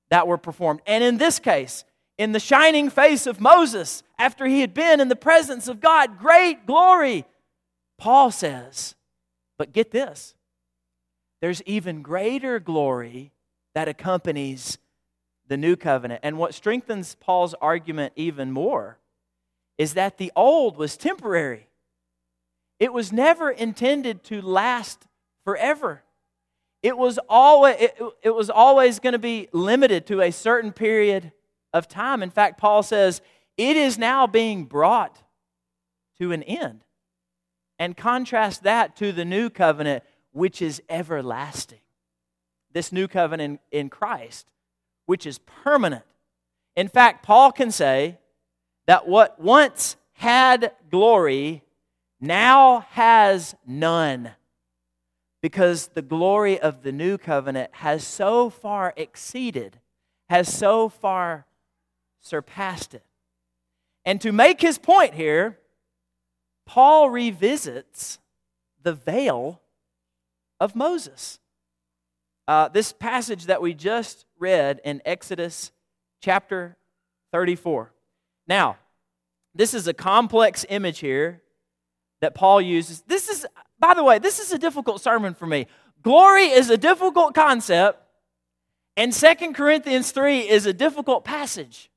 that 0.09 0.27
were 0.27 0.37
performed. 0.37 0.81
And 0.85 1.03
in 1.03 1.17
this 1.17 1.39
case, 1.39 1.83
in 2.17 2.31
the 2.31 2.39
shining 2.39 2.89
face 2.89 3.27
of 3.27 3.41
Moses, 3.41 4.03
after 4.17 4.45
he 4.45 4.61
had 4.61 4.73
been 4.73 5.01
in 5.01 5.09
the 5.09 5.15
presence 5.15 5.67
of 5.67 5.81
God, 5.81 6.19
great 6.19 6.65
glory. 6.65 7.25
Paul 7.97 8.31
says, 8.31 8.95
but 9.57 9.73
get 9.73 9.91
this 9.91 10.34
there's 11.45 11.61
even 11.67 12.01
greater 12.01 12.59
glory 12.59 13.31
that 13.75 13.87
accompanies 13.87 14.79
the 15.47 15.55
new 15.55 15.75
covenant. 15.75 16.21
And 16.23 16.39
what 16.39 16.55
strengthens 16.55 17.13
Paul's 17.19 17.53
argument 17.61 18.13
even 18.15 18.51
more 18.51 18.97
is 19.77 19.93
that 19.93 20.17
the 20.17 20.31
old 20.35 20.75
was 20.75 20.97
temporary, 20.97 21.67
it 22.79 22.91
was 22.91 23.13
never 23.13 23.51
intended 23.51 24.23
to 24.23 24.41
last 24.41 25.05
forever. 25.43 26.01
It 26.81 26.97
was 26.97 27.19
always, 27.29 27.75
it, 27.79 27.95
it 28.23 28.31
was 28.31 28.49
always 28.49 28.97
going 28.97 29.13
to 29.13 29.19
be 29.19 29.47
limited 29.51 30.07
to 30.07 30.21
a 30.21 30.31
certain 30.31 30.73
period 30.73 31.31
of 31.75 31.87
time. 31.87 32.23
In 32.23 32.31
fact, 32.31 32.59
Paul 32.59 32.81
says, 32.81 33.21
it 33.55 33.77
is 33.77 33.99
now 33.99 34.25
being 34.25 34.65
brought 34.65 35.21
to 36.17 36.31
an 36.31 36.41
end. 36.41 36.81
And 37.77 37.95
contrast 37.95 38.63
that 38.63 38.95
to 38.95 39.11
the 39.11 39.25
new 39.25 39.51
covenant, 39.51 40.03
which 40.35 40.61
is 40.61 40.81
everlasting. 40.89 41.79
This 42.73 42.91
new 42.91 43.07
covenant 43.07 43.61
in, 43.71 43.87
Christ, 43.87 44.51
which 45.05 45.25
is 45.25 45.39
permanent. 45.39 46.03
In 46.75 46.89
fact, 46.89 47.25
Paul 47.25 47.53
can 47.53 47.71
say 47.71 48.17
that 48.85 49.07
what 49.07 49.39
once 49.39 49.95
had 50.11 50.73
glory 50.91 51.63
now 52.19 52.81
has 52.91 53.55
none 53.65 54.31
because 55.41 55.87
the 55.87 56.01
glory 56.01 56.59
of 56.59 56.83
the 56.83 56.91
new 56.91 57.17
covenant 57.17 57.69
has 57.75 58.05
so 58.05 58.49
far 58.49 58.93
exceeded, 58.97 59.79
has 60.27 60.53
so 60.53 60.89
far 60.89 61.45
surpassed 62.19 62.93
it. 62.93 63.05
And 64.03 64.19
to 64.19 64.33
make 64.33 64.59
his 64.59 64.77
point 64.77 65.13
here, 65.13 65.59
Paul 66.65 67.09
revisits 67.09 68.19
the 68.83 68.93
veil 68.93 69.61
of 70.59 70.75
Moses. 70.75 71.39
Uh, 72.47 72.67
this 72.67 72.93
passage 72.93 73.45
that 73.45 73.61
we 73.61 73.73
just 73.73 74.25
read 74.37 74.79
in 74.83 75.01
Exodus 75.05 75.71
chapter 76.21 76.77
34. 77.31 77.91
Now, 78.47 78.77
this 79.53 79.73
is 79.73 79.87
a 79.87 79.93
complex 79.93 80.65
image 80.69 80.99
here 80.99 81.41
that 82.21 82.35
Paul 82.35 82.61
uses. 82.61 83.01
This 83.07 83.29
is, 83.29 83.45
by 83.79 83.93
the 83.93 84.03
way, 84.03 84.19
this 84.19 84.39
is 84.39 84.51
a 84.51 84.57
difficult 84.57 85.01
sermon 85.01 85.33
for 85.33 85.47
me. 85.47 85.67
Glory 86.03 86.45
is 86.45 86.69
a 86.69 86.77
difficult 86.77 87.33
concept, 87.33 87.99
and 88.95 89.13
Second 89.13 89.53
Corinthians 89.53 90.11
3 90.11 90.47
is 90.47 90.65
a 90.65 90.73
difficult 90.73 91.25
passage. 91.25 91.89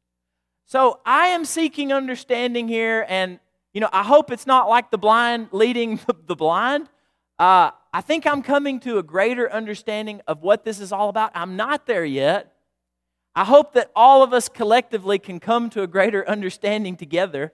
So 0.65 1.01
I 1.05 1.29
am 1.29 1.45
seeking 1.45 1.93
understanding 1.93 2.69
here, 2.69 3.05
and 3.09 3.39
you 3.73 3.81
know, 3.81 3.89
I 3.93 4.03
hope 4.03 4.31
it's 4.31 4.47
not 4.47 4.69
like 4.69 4.91
the 4.91 4.99
blind 4.99 5.49
leading 5.53 6.01
the 6.27 6.37
blind. 6.37 6.89
Uh, 7.39 7.71
I 7.93 8.01
think 8.01 8.27
I'm 8.27 8.43
coming 8.43 8.81
to 8.81 8.99
a 8.99 9.03
greater 9.03 9.51
understanding 9.51 10.21
of 10.27 10.43
what 10.43 10.65
this 10.65 10.81
is 10.81 10.93
all 10.93 11.09
about. 11.09 11.31
I'm 11.35 11.57
not 11.57 11.87
there 11.87 12.05
yet. 12.05 12.53
I 13.35 13.45
hope 13.45 13.73
that 13.75 13.91
all 13.97 14.23
of 14.23 14.33
us 14.33 14.49
collectively 14.49 15.19
can 15.19 15.41
come 15.41 15.71
to 15.71 15.83
a 15.83 15.87
greater 15.87 16.29
understanding 16.29 16.97
together. 16.97 17.53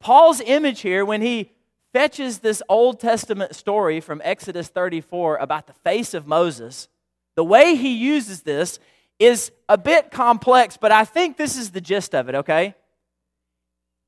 Paul's 0.00 0.40
image 0.40 0.80
here, 0.80 1.04
when 1.04 1.22
he 1.22 1.52
fetches 1.92 2.38
this 2.38 2.62
Old 2.68 3.00
Testament 3.00 3.54
story 3.54 4.00
from 4.00 4.20
Exodus 4.24 4.68
34 4.68 5.36
about 5.36 5.66
the 5.66 5.72
face 5.72 6.14
of 6.14 6.26
Moses, 6.26 6.88
the 7.36 7.44
way 7.44 7.76
he 7.76 7.94
uses 7.94 8.42
this 8.42 8.78
is 9.18 9.52
a 9.68 9.78
bit 9.78 10.10
complex, 10.10 10.76
but 10.76 10.92
I 10.92 11.04
think 11.04 11.36
this 11.36 11.56
is 11.56 11.70
the 11.70 11.80
gist 11.80 12.14
of 12.14 12.28
it, 12.28 12.34
okay? 12.34 12.74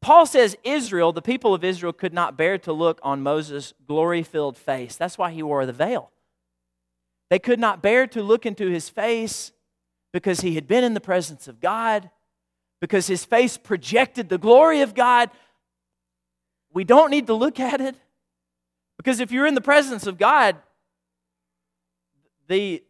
Paul 0.01 0.25
says 0.27 0.57
Israel, 0.65 1.13
the 1.13 1.23
people 1.23 1.55
of 1.55 1.63
Israel, 1.63 1.93
could 1.93 2.15
not 2.15 2.37
bear 2.37 2.57
to 2.59 2.73
look 2.73 2.99
on 3.03 3.23
Moses' 3.23 3.75
glory 3.87 4.23
filled 4.23 4.57
face. 4.57 4.97
That's 4.97 5.19
why 5.19 5.31
he 5.31 5.43
wore 5.43 5.67
the 5.67 5.73
veil. 5.73 6.11
They 7.29 7.39
could 7.39 7.61
not 7.61 7.83
bear 7.83 8.07
to 8.09 8.23
look 8.23 8.47
into 8.47 8.69
his 8.69 8.89
face 8.89 9.53
because 10.13 10.41
he 10.41 10.55
had 10.55 10.67
been 10.67 10.85
in 10.85 10.95
the 10.95 11.01
presence 11.01 11.47
of 11.47 11.61
God, 11.61 12.11
because 12.81 13.07
his 13.07 13.25
face 13.25 13.57
projected 13.57 14.29
the 14.29 14.39
glory 14.39 14.81
of 14.81 14.95
God. 14.95 15.31
We 16.73 16.85
don't 16.85 17.11
need 17.11 17.27
to 17.27 17.35
look 17.35 17.61
at 17.61 17.81
it 17.81 17.95
because 18.97 19.21
if 19.21 19.31
you're 19.31 19.47
in 19.47 19.55
the 19.55 19.61
presence 19.61 20.07
of 20.07 20.19
God, 20.19 20.57
the 22.49 22.83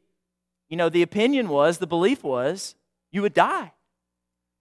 you 0.69 0.77
know, 0.77 0.89
the 0.89 1.03
opinion 1.03 1.49
was, 1.49 1.79
the 1.79 1.87
belief 1.87 2.23
was, 2.23 2.77
you 3.11 3.23
would 3.23 3.35
die. 3.35 3.73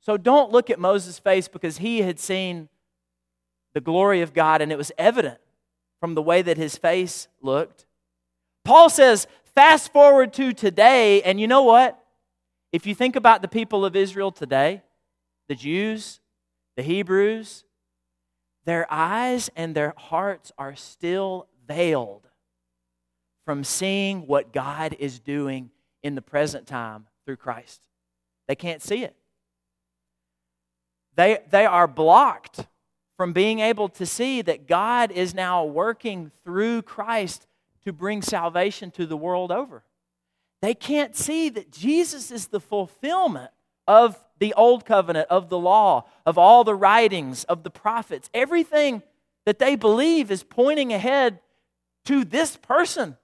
So 0.09 0.17
don't 0.17 0.51
look 0.51 0.71
at 0.71 0.79
Moses' 0.79 1.19
face 1.19 1.47
because 1.47 1.77
he 1.77 2.01
had 2.01 2.19
seen 2.19 2.67
the 3.75 3.79
glory 3.79 4.21
of 4.21 4.33
God 4.33 4.59
and 4.59 4.71
it 4.71 4.75
was 4.75 4.91
evident 4.97 5.37
from 5.99 6.15
the 6.15 6.21
way 6.23 6.41
that 6.41 6.57
his 6.57 6.75
face 6.75 7.27
looked. 7.43 7.85
Paul 8.65 8.89
says, 8.89 9.27
fast 9.53 9.93
forward 9.93 10.33
to 10.33 10.51
today, 10.51 11.21
and 11.21 11.39
you 11.39 11.45
know 11.45 11.61
what? 11.61 12.03
If 12.73 12.87
you 12.87 12.95
think 12.95 13.15
about 13.17 13.43
the 13.43 13.47
people 13.47 13.85
of 13.85 13.95
Israel 13.95 14.31
today, 14.31 14.81
the 15.47 15.53
Jews, 15.53 16.21
the 16.75 16.81
Hebrews, 16.81 17.65
their 18.65 18.91
eyes 18.91 19.51
and 19.55 19.75
their 19.75 19.93
hearts 19.95 20.51
are 20.57 20.75
still 20.75 21.45
veiled 21.67 22.27
from 23.45 23.63
seeing 23.63 24.25
what 24.25 24.53
God 24.53 24.95
is 24.97 25.19
doing 25.19 25.69
in 26.01 26.15
the 26.15 26.23
present 26.23 26.65
time 26.65 27.05
through 27.27 27.37
Christ. 27.37 27.81
They 28.47 28.55
can't 28.55 28.81
see 28.81 29.03
it. 29.03 29.15
They, 31.19 31.39
they 31.49 31.65
are 31.65 31.85
blocked 31.85 32.65
from 33.17 33.33
being 33.33 33.59
able 33.59 33.89
to 33.89 34.05
see 34.05 34.41
that 34.41 34.67
God 34.67 35.11
is 35.11 35.33
now 35.33 35.65
working 35.65 36.31
through 36.45 36.83
Christ 36.83 37.45
to 37.83 37.91
bring 37.91 38.21
salvation 38.21 38.89
to 38.91 39.05
the 39.05 39.17
world 39.17 39.51
over. 39.51 39.83
They 40.61 40.73
can't 40.73 41.17
see 41.17 41.49
that 41.49 41.73
Jesus 41.73 42.31
is 42.31 42.47
the 42.47 42.61
fulfillment 42.61 43.51
of 43.85 44.17
the 44.37 44.53
old 44.53 44.85
covenant, 44.85 45.27
of 45.29 45.49
the 45.49 45.59
law, 45.59 46.05
of 46.25 46.37
all 46.37 46.63
the 46.63 46.73
writings, 46.73 47.43
of 47.43 47.63
the 47.63 47.69
prophets. 47.69 48.29
Everything 48.33 49.03
that 49.45 49.59
they 49.59 49.75
believe 49.75 50.31
is 50.31 50.43
pointing 50.43 50.93
ahead 50.93 51.41
to 52.05 52.23
this 52.23 52.55
person 52.55 53.17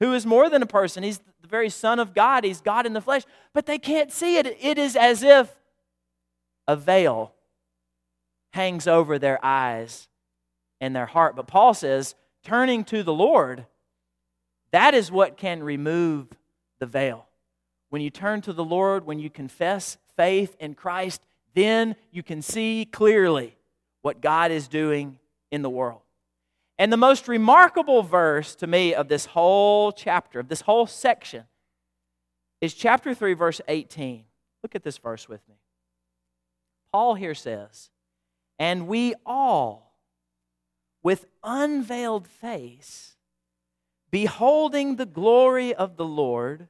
who 0.00 0.14
is 0.14 0.24
more 0.24 0.48
than 0.48 0.62
a 0.62 0.66
person. 0.66 1.02
He's 1.02 1.18
the 1.42 1.48
very 1.48 1.68
Son 1.68 1.98
of 1.98 2.14
God, 2.14 2.42
He's 2.42 2.62
God 2.62 2.86
in 2.86 2.94
the 2.94 3.02
flesh, 3.02 3.24
but 3.52 3.66
they 3.66 3.76
can't 3.76 4.10
see 4.10 4.38
it. 4.38 4.46
It 4.62 4.78
is 4.78 4.96
as 4.96 5.22
if 5.22 5.54
a 6.66 6.74
veil 6.74 7.33
hangs 8.54 8.86
over 8.86 9.18
their 9.18 9.44
eyes 9.44 10.08
and 10.80 10.94
their 10.94 11.06
heart. 11.06 11.34
But 11.34 11.48
Paul 11.48 11.74
says, 11.74 12.14
turning 12.44 12.84
to 12.84 13.02
the 13.02 13.12
Lord, 13.12 13.66
that 14.70 14.94
is 14.94 15.10
what 15.10 15.36
can 15.36 15.60
remove 15.60 16.28
the 16.78 16.86
veil. 16.86 17.26
When 17.90 18.00
you 18.00 18.10
turn 18.10 18.42
to 18.42 18.52
the 18.52 18.64
Lord, 18.64 19.06
when 19.06 19.18
you 19.18 19.28
confess 19.28 19.98
faith 20.16 20.54
in 20.60 20.74
Christ, 20.74 21.26
then 21.54 21.96
you 22.12 22.22
can 22.22 22.42
see 22.42 22.84
clearly 22.84 23.56
what 24.02 24.20
God 24.20 24.52
is 24.52 24.68
doing 24.68 25.18
in 25.50 25.62
the 25.62 25.70
world. 25.70 26.02
And 26.78 26.92
the 26.92 26.96
most 26.96 27.26
remarkable 27.26 28.04
verse 28.04 28.54
to 28.56 28.68
me 28.68 28.94
of 28.94 29.08
this 29.08 29.26
whole 29.26 29.90
chapter, 29.90 30.38
of 30.38 30.48
this 30.48 30.60
whole 30.60 30.86
section, 30.86 31.42
is 32.60 32.72
chapter 32.72 33.14
3, 33.14 33.34
verse 33.34 33.60
18. 33.66 34.24
Look 34.62 34.76
at 34.76 34.84
this 34.84 34.98
verse 34.98 35.28
with 35.28 35.40
me. 35.48 35.56
Paul 36.92 37.16
here 37.16 37.34
says, 37.34 37.90
And 38.58 38.86
we 38.86 39.14
all, 39.26 39.96
with 41.02 41.26
unveiled 41.42 42.28
face, 42.28 43.16
beholding 44.10 44.96
the 44.96 45.06
glory 45.06 45.74
of 45.74 45.96
the 45.96 46.04
Lord, 46.04 46.68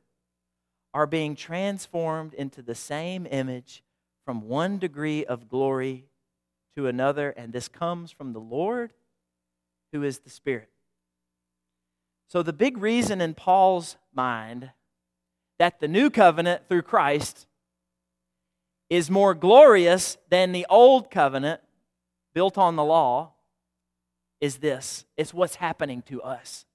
are 0.94 1.06
being 1.06 1.34
transformed 1.34 2.32
into 2.34 2.62
the 2.62 2.74
same 2.74 3.26
image 3.30 3.82
from 4.24 4.48
one 4.48 4.78
degree 4.78 5.24
of 5.24 5.48
glory 5.48 6.06
to 6.76 6.86
another. 6.86 7.30
And 7.30 7.52
this 7.52 7.68
comes 7.68 8.10
from 8.12 8.32
the 8.32 8.40
Lord 8.40 8.92
who 9.92 10.02
is 10.02 10.20
the 10.20 10.30
Spirit. 10.30 10.70
So, 12.28 12.42
the 12.42 12.52
big 12.52 12.78
reason 12.78 13.20
in 13.20 13.34
Paul's 13.34 13.96
mind 14.14 14.70
that 15.58 15.80
the 15.80 15.88
new 15.88 16.10
covenant 16.10 16.62
through 16.68 16.82
Christ 16.82 17.46
is 18.90 19.10
more 19.10 19.34
glorious 19.34 20.16
than 20.30 20.52
the 20.52 20.66
old 20.68 21.10
covenant 21.10 21.60
built 22.34 22.58
on 22.58 22.76
the 22.76 22.84
law 22.84 23.32
is 24.40 24.58
this 24.58 25.06
it's 25.16 25.32
what's 25.32 25.56
happening 25.56 26.02
to 26.02 26.22
us. 26.22 26.66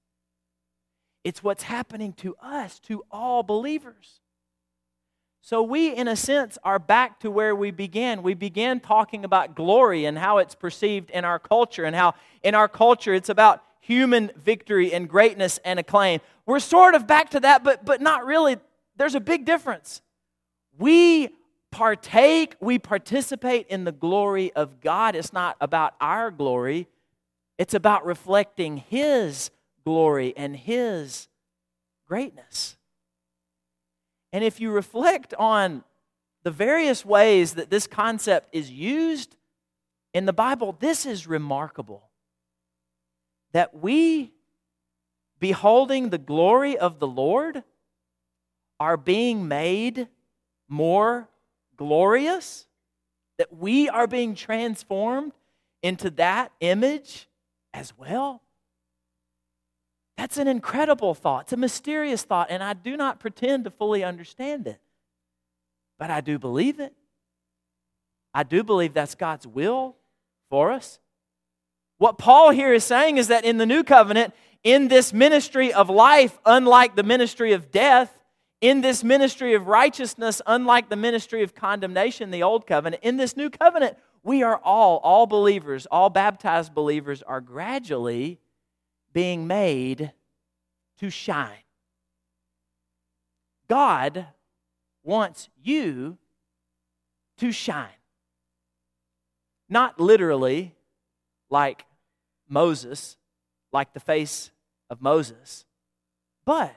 It's 1.23 1.43
what's 1.43 1.63
happening 1.63 2.13
to 2.13 2.35
us, 2.41 2.79
to 2.79 3.03
all 3.11 3.43
believers. 3.43 4.21
So, 5.41 5.61
we, 5.61 5.93
in 5.93 6.07
a 6.07 6.15
sense, 6.15 6.57
are 6.63 6.79
back 6.79 7.19
to 7.21 7.31
where 7.31 7.55
we 7.55 7.71
began. 7.71 8.23
We 8.23 8.33
began 8.33 8.79
talking 8.79 9.23
about 9.25 9.55
glory 9.55 10.05
and 10.05 10.17
how 10.17 10.37
it's 10.37 10.55
perceived 10.55 11.09
in 11.11 11.25
our 11.25 11.39
culture, 11.39 11.85
and 11.85 11.95
how 11.95 12.15
in 12.43 12.55
our 12.55 12.67
culture 12.67 13.13
it's 13.13 13.29
about 13.29 13.63
human 13.79 14.31
victory 14.35 14.93
and 14.93 15.09
greatness 15.09 15.59
and 15.65 15.79
acclaim. 15.79 16.19
We're 16.45 16.59
sort 16.59 16.95
of 16.95 17.07
back 17.07 17.31
to 17.31 17.39
that, 17.41 17.63
but, 17.63 17.85
but 17.85 18.01
not 18.01 18.25
really. 18.25 18.57
There's 18.97 19.15
a 19.15 19.19
big 19.19 19.45
difference. 19.45 20.01
We 20.77 21.29
partake, 21.71 22.55
we 22.59 22.79
participate 22.79 23.67
in 23.67 23.83
the 23.83 23.91
glory 23.91 24.51
of 24.53 24.81
God. 24.81 25.15
It's 25.15 25.33
not 25.33 25.55
about 25.61 25.95
our 26.01 26.31
glory, 26.31 26.87
it's 27.57 27.73
about 27.73 28.05
reflecting 28.05 28.77
His 28.77 29.51
glory 29.83 30.33
and 30.35 30.55
His 30.55 31.27
greatness. 32.07 32.77
And 34.31 34.43
if 34.43 34.59
you 34.59 34.71
reflect 34.71 35.33
on 35.35 35.83
the 36.43 36.51
various 36.51 37.05
ways 37.05 37.53
that 37.55 37.69
this 37.69 37.87
concept 37.87 38.49
is 38.53 38.71
used 38.71 39.35
in 40.13 40.25
the 40.25 40.33
Bible, 40.33 40.75
this 40.79 41.05
is 41.05 41.27
remarkable. 41.27 42.09
That 43.51 43.75
we, 43.75 44.31
beholding 45.39 46.09
the 46.09 46.17
glory 46.17 46.77
of 46.77 46.99
the 46.99 47.07
Lord, 47.07 47.63
are 48.79 48.97
being 48.97 49.47
made 49.47 50.07
more 50.67 51.28
glorious, 51.79 52.67
that 53.37 53.55
we 53.55 53.87
are 53.87 54.05
being 54.05 54.35
transformed 54.35 55.31
into 55.81 56.09
that 56.09 56.51
image 56.59 57.29
as 57.73 57.93
well. 57.97 58.41
That's 60.17 60.35
an 60.37 60.49
incredible 60.49 61.13
thought. 61.13 61.43
It's 61.43 61.53
a 61.53 61.57
mysterious 61.57 62.23
thought, 62.23 62.47
and 62.49 62.61
I 62.61 62.73
do 62.73 62.97
not 62.97 63.21
pretend 63.21 63.63
to 63.63 63.71
fully 63.71 64.03
understand 64.03 64.67
it. 64.67 64.81
But 65.97 66.11
I 66.11 66.19
do 66.19 66.37
believe 66.37 66.81
it. 66.81 66.93
I 68.33 68.43
do 68.43 68.61
believe 68.61 68.93
that's 68.93 69.15
God's 69.15 69.47
will 69.47 69.95
for 70.49 70.73
us. 70.73 70.99
What 71.97 72.17
Paul 72.17 72.49
here 72.49 72.73
is 72.73 72.83
saying 72.83 73.17
is 73.17 73.29
that 73.29 73.45
in 73.45 73.57
the 73.57 73.65
new 73.65 73.85
covenant, 73.85 74.33
in 74.65 74.89
this 74.89 75.13
ministry 75.13 75.71
of 75.71 75.89
life, 75.89 76.37
unlike 76.45 76.97
the 76.97 77.03
ministry 77.03 77.53
of 77.53 77.71
death, 77.71 78.18
in 78.61 78.81
this 78.81 79.03
ministry 79.03 79.53
of 79.53 79.67
righteousness, 79.67 80.41
unlike 80.45 80.89
the 80.89 80.95
ministry 80.95 81.43
of 81.43 81.55
condemnation, 81.55 82.31
the 82.31 82.43
old 82.43 82.67
covenant, 82.67 83.03
in 83.03 83.17
this 83.17 83.37
new 83.37 83.49
covenant, 83.49 83.97
we 84.23 84.43
are 84.43 84.59
all, 84.63 84.97
all 84.97 85.25
believers, 85.27 85.87
all 85.89 86.09
baptized 86.09 86.73
believers, 86.73 87.23
are 87.23 87.41
gradually 87.41 88.39
being 89.13 89.47
made 89.47 90.11
to 90.99 91.09
shine. 91.09 91.63
God 93.69 94.27
wants 95.03 95.49
you 95.63 96.17
to 97.37 97.51
shine. 97.51 97.87
Not 99.69 99.99
literally 99.99 100.75
like 101.49 101.85
Moses, 102.49 103.15
like 103.71 103.93
the 103.93 103.99
face 103.99 104.51
of 104.89 105.01
Moses, 105.01 105.65
but 106.43 106.75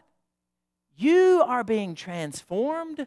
you 0.97 1.43
are 1.47 1.65
being 1.65 1.95
transformed 1.95 3.07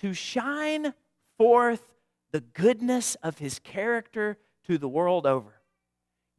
to 0.00 0.14
shine 0.14 0.94
forth 1.38 1.86
the 2.32 2.40
goodness 2.40 3.14
of 3.22 3.38
his 3.38 3.58
character 3.58 4.38
to 4.66 4.78
the 4.78 4.88
world 4.88 5.26
over. 5.26 5.62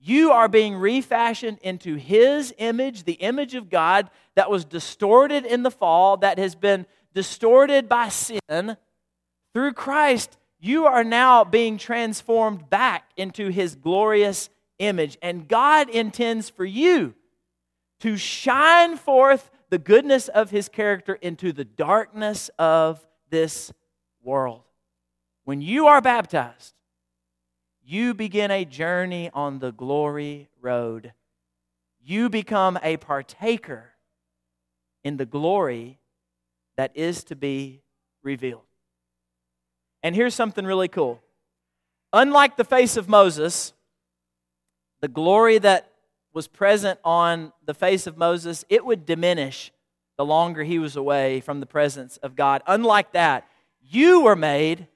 You 0.06 0.32
are 0.32 0.50
being 0.50 0.76
refashioned 0.76 1.60
into 1.62 1.96
His 1.96 2.54
image, 2.58 3.06
the 3.06 3.14
image 3.14 3.56
of 3.56 3.70
God 3.70 4.10
that 4.36 4.52
was 4.52 4.66
distorted 4.66 5.46
in 5.46 5.64
the 5.64 5.72
fall, 5.72 6.18
that 6.18 6.38
has 6.38 6.56
been 6.56 6.86
distorted 7.14 7.88
by 7.88 8.10
sin. 8.10 8.76
Through 9.54 9.74
Christ, 9.74 10.38
you 10.60 10.86
are 10.88 11.06
now 11.06 11.46
being 11.46 11.78
transformed 11.78 12.70
back 12.70 13.12
into 13.16 13.48
His 13.48 13.76
glorious 13.76 14.50
image. 14.78 15.18
And 15.22 15.48
God 15.48 15.90
intends 15.90 16.50
for 16.50 16.66
you 16.66 17.16
to 18.02 18.18
shine 18.18 18.98
forth 18.98 19.50
the 19.74 19.80
goodness 19.80 20.28
of 20.28 20.52
His 20.52 20.70
character 20.70 21.16
into 21.16 21.52
the 21.52 21.66
darkness 21.66 22.52
of 22.60 23.04
this 23.32 23.74
world. 24.22 24.62
When 25.46 25.64
you 25.64 25.88
are 25.88 26.00
baptized, 26.00 26.76
you 27.84 28.14
begin 28.14 28.52
a 28.52 28.66
journey 28.66 29.32
on 29.34 29.58
the 29.58 29.72
glory 29.72 30.48
road. 30.62 31.14
You 32.00 32.30
become 32.30 32.78
a 32.84 32.98
partaker 32.98 33.94
in 35.04 35.18
the 35.18 35.26
glory 35.26 35.98
that 36.78 36.92
is 36.94 37.24
to 37.24 37.36
be 37.36 37.82
revealed. 38.22 38.62
And 40.04 40.16
here's 40.16 40.36
something 40.36 40.66
really 40.68 40.88
cool. 40.88 41.20
Unlike 42.14 42.58
the 42.58 42.64
face 42.64 42.96
of 42.96 43.10
Moses, 43.10 43.74
the 45.02 45.08
glory 45.08 45.58
that 45.58 45.93
was 46.34 46.48
present 46.48 47.00
on 47.04 47.54
the 47.64 47.74
face 47.74 48.08
of 48.08 48.18
Moses, 48.18 48.66
it 48.70 48.86
would 48.86 49.06
diminish 49.06 49.72
the 50.18 50.26
longer 50.26 50.64
he 50.64 50.80
was 50.80 50.96
away 50.96 51.40
from 51.42 51.60
the 51.60 51.66
presence 51.66 52.18
of 52.18 52.36
God. 52.36 52.62
Unlike 52.68 53.14
that, 53.14 53.48
you 53.82 54.22
were 54.22 54.36
made 54.36 54.88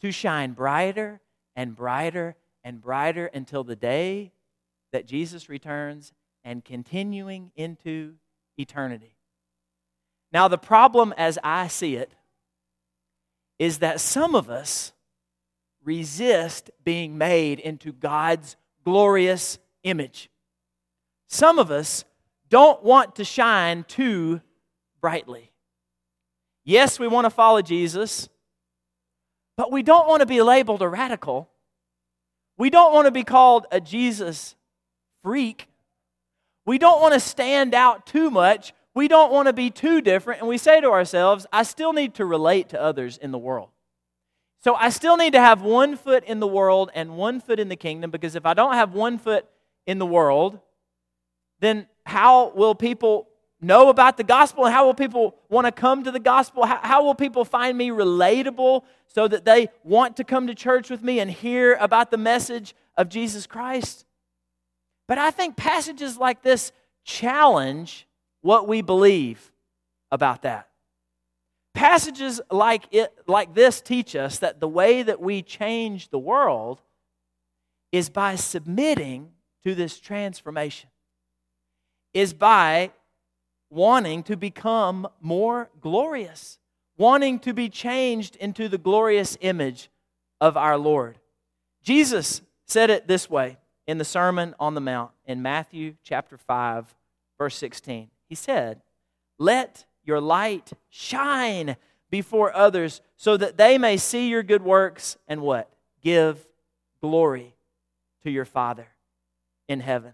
to 0.00 0.12
shine 0.12 0.52
brighter 0.52 1.20
and 1.56 1.74
brighter 1.74 2.36
and 2.64 2.80
brighter 2.80 3.26
until 3.26 3.64
the 3.64 3.76
day 3.76 4.32
that 4.92 5.06
Jesus 5.06 5.48
returns 5.48 6.12
and 6.44 6.64
continuing 6.64 7.50
into 7.56 8.14
eternity. 8.56 9.16
Now, 10.32 10.48
the 10.48 10.58
problem 10.58 11.14
as 11.16 11.38
I 11.42 11.68
see 11.68 11.96
it 11.96 12.14
is 13.58 13.78
that 13.78 14.00
some 14.00 14.34
of 14.34 14.50
us 14.50 14.92
resist 15.84 16.70
being 16.82 17.18
made 17.18 17.60
into 17.60 17.92
God's 17.92 18.56
glorious 18.84 19.58
image. 19.82 20.30
Some 21.32 21.58
of 21.58 21.70
us 21.70 22.04
don't 22.48 22.82
want 22.84 23.16
to 23.16 23.24
shine 23.24 23.84
too 23.84 24.40
brightly. 25.00 25.50
Yes, 26.64 27.00
we 27.00 27.08
want 27.08 27.24
to 27.24 27.30
follow 27.30 27.62
Jesus, 27.62 28.28
but 29.56 29.72
we 29.72 29.82
don't 29.82 30.06
want 30.06 30.20
to 30.20 30.26
be 30.26 30.42
labeled 30.42 30.82
a 30.82 30.88
radical 30.88 31.48
we 32.62 32.70
don't 32.70 32.92
want 32.92 33.06
to 33.06 33.10
be 33.10 33.24
called 33.24 33.66
a 33.72 33.80
Jesus 33.80 34.54
freak. 35.22 35.68
We 36.64 36.78
don't 36.78 37.00
want 37.00 37.14
to 37.14 37.20
stand 37.20 37.74
out 37.74 38.06
too 38.06 38.30
much. 38.30 38.72
We 38.94 39.08
don't 39.08 39.32
want 39.32 39.48
to 39.48 39.52
be 39.52 39.70
too 39.70 40.00
different. 40.00 40.40
And 40.40 40.48
we 40.48 40.58
say 40.58 40.80
to 40.80 40.90
ourselves, 40.90 41.46
I 41.52 41.62
still 41.62 41.92
need 41.92 42.14
to 42.14 42.24
relate 42.24 42.68
to 42.68 42.80
others 42.80 43.16
in 43.16 43.32
the 43.32 43.38
world. 43.38 43.70
So 44.62 44.76
I 44.76 44.90
still 44.90 45.16
need 45.16 45.32
to 45.32 45.40
have 45.40 45.62
one 45.62 45.96
foot 45.96 46.22
in 46.22 46.38
the 46.38 46.46
world 46.46 46.92
and 46.94 47.16
one 47.16 47.40
foot 47.40 47.58
in 47.58 47.68
the 47.68 47.74
kingdom 47.74 48.12
because 48.12 48.36
if 48.36 48.46
I 48.46 48.54
don't 48.54 48.74
have 48.74 48.94
one 48.94 49.18
foot 49.18 49.44
in 49.86 49.98
the 49.98 50.06
world, 50.06 50.60
then 51.62 51.86
how 52.04 52.50
will 52.56 52.74
people 52.74 53.28
know 53.60 53.88
about 53.88 54.16
the 54.16 54.24
gospel 54.24 54.64
and 54.64 54.74
how 54.74 54.84
will 54.84 54.94
people 54.94 55.36
want 55.48 55.64
to 55.64 55.72
come 55.72 56.02
to 56.02 56.10
the 56.10 56.18
gospel? 56.18 56.66
How, 56.66 56.80
how, 56.82 57.04
will 57.04 57.14
people 57.14 57.44
find 57.44 57.78
me 57.78 57.90
relatable 57.90 58.82
so 59.06 59.28
that 59.28 59.44
they 59.44 59.68
want 59.84 60.16
to 60.16 60.24
come 60.24 60.48
to 60.48 60.54
church 60.56 60.90
with 60.90 61.02
me 61.02 61.20
and 61.20 61.30
hear 61.30 61.74
about 61.74 62.10
the 62.10 62.16
message 62.16 62.74
of 62.96 63.08
Jesus 63.08 63.46
Christ? 63.46 64.04
But 65.06 65.18
I 65.18 65.30
think 65.30 65.56
passages 65.56 66.18
like 66.18 66.42
this 66.42 66.72
challenge 67.04 68.08
what 68.40 68.66
we 68.66 68.82
believe 68.82 69.52
about 70.10 70.42
that. 70.42 70.68
Passages 71.74 72.40
like, 72.50 72.84
it, 72.90 73.14
like 73.28 73.54
this 73.54 73.80
teach 73.80 74.16
us 74.16 74.40
that 74.40 74.58
the 74.58 74.68
way 74.68 75.04
that 75.04 75.20
we 75.20 75.42
change 75.42 76.08
the 76.08 76.18
world 76.18 76.82
is 77.92 78.10
by 78.10 78.34
submitting 78.34 79.30
to 79.64 79.74
this 79.74 80.00
transformation, 80.00 80.90
is 82.14 82.32
by 82.34 82.90
wanting 83.70 84.22
to 84.24 84.36
become 84.36 85.08
more 85.20 85.70
glorious, 85.80 86.58
wanting 86.96 87.38
to 87.40 87.52
be 87.52 87.68
changed 87.68 88.36
into 88.36 88.68
the 88.68 88.78
glorious 88.78 89.38
image 89.40 89.90
of 90.40 90.56
our 90.56 90.76
Lord. 90.76 91.18
Jesus 91.82 92.42
said 92.66 92.90
it 92.90 93.08
this 93.08 93.30
way 93.30 93.56
in 93.86 93.98
the 93.98 94.04
Sermon 94.04 94.54
on 94.60 94.74
the 94.74 94.80
Mount 94.80 95.10
in 95.26 95.42
Matthew 95.42 95.94
chapter 96.04 96.36
5, 96.36 96.94
verse 97.38 97.56
16. 97.56 98.08
He 98.28 98.34
said, 98.34 98.82
Let 99.38 99.84
your 100.04 100.20
light 100.20 100.72
shine 100.90 101.76
before 102.10 102.54
others 102.54 103.00
so 103.16 103.36
that 103.36 103.56
they 103.56 103.78
may 103.78 103.96
see 103.96 104.28
your 104.28 104.42
good 104.42 104.62
works 104.62 105.16
and 105.26 105.40
what? 105.40 105.70
Give 106.02 106.46
glory 107.00 107.54
to 108.22 108.30
your 108.30 108.44
Father 108.44 108.86
in 109.66 109.80
heaven. 109.80 110.12